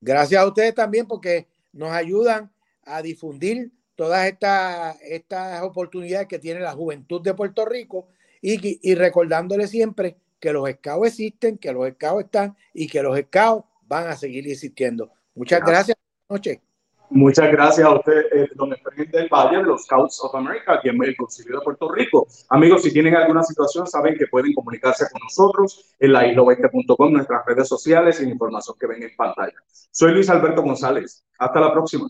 Gracias 0.01 0.43
a 0.43 0.47
ustedes 0.47 0.75
también 0.75 1.07
porque 1.07 1.47
nos 1.73 1.91
ayudan 1.91 2.51
a 2.85 3.03
difundir 3.03 3.73
todas 3.95 4.27
estas, 4.27 5.01
estas 5.03 5.63
oportunidades 5.63 6.27
que 6.27 6.39
tiene 6.39 6.61
la 6.61 6.73
juventud 6.73 7.21
de 7.21 7.35
Puerto 7.35 7.65
Rico 7.65 8.09
y, 8.41 8.79
y 8.89 8.95
recordándole 8.95 9.67
siempre 9.67 10.17
que 10.39 10.53
los 10.53 10.69
scouts 10.71 11.09
existen, 11.09 11.59
que 11.59 11.73
los 11.73 11.89
scouts 11.91 12.25
están 12.25 12.57
y 12.73 12.89
que 12.89 13.03
los 13.03 13.19
scouts 13.19 13.67
van 13.87 14.07
a 14.07 14.17
seguir 14.17 14.49
existiendo. 14.49 15.13
Muchas 15.35 15.61
gracias. 15.61 15.97
gracias. 15.97 15.99
Noche. 16.29 16.70
Muchas 17.13 17.51
gracias 17.51 17.85
a 17.85 17.93
usted, 17.93 18.27
eh, 18.33 18.49
don 18.55 18.71
del 18.71 19.29
Valle, 19.29 19.57
de 19.57 19.63
los 19.65 19.83
Scouts 19.83 20.21
of 20.23 20.33
America, 20.37 20.79
quien 20.81 20.95
en 20.95 21.09
el 21.09 21.17
Concilio 21.17 21.59
de 21.59 21.65
Puerto 21.65 21.91
Rico. 21.91 22.29
Amigos, 22.51 22.85
si 22.85 22.93
tienen 22.93 23.17
alguna 23.17 23.43
situación, 23.43 23.85
saben 23.89 24.17
que 24.17 24.29
pueden 24.29 24.55
comunicarse 24.55 25.07
con 25.11 25.21
nosotros 25.21 25.93
en 25.99 26.13
laislo20.com, 26.13 27.13
nuestras 27.13 27.45
redes 27.47 27.67
sociales 27.67 28.21
y 28.21 28.27
la 28.27 28.31
información 28.31 28.77
que 28.79 28.87
ven 28.87 29.03
en 29.03 29.17
pantalla. 29.17 29.55
Soy 29.91 30.13
Luis 30.13 30.31
Alberto 30.31 30.63
González. 30.63 31.25
Hasta 31.37 31.61
la 31.61 31.73
próxima. 31.73 32.09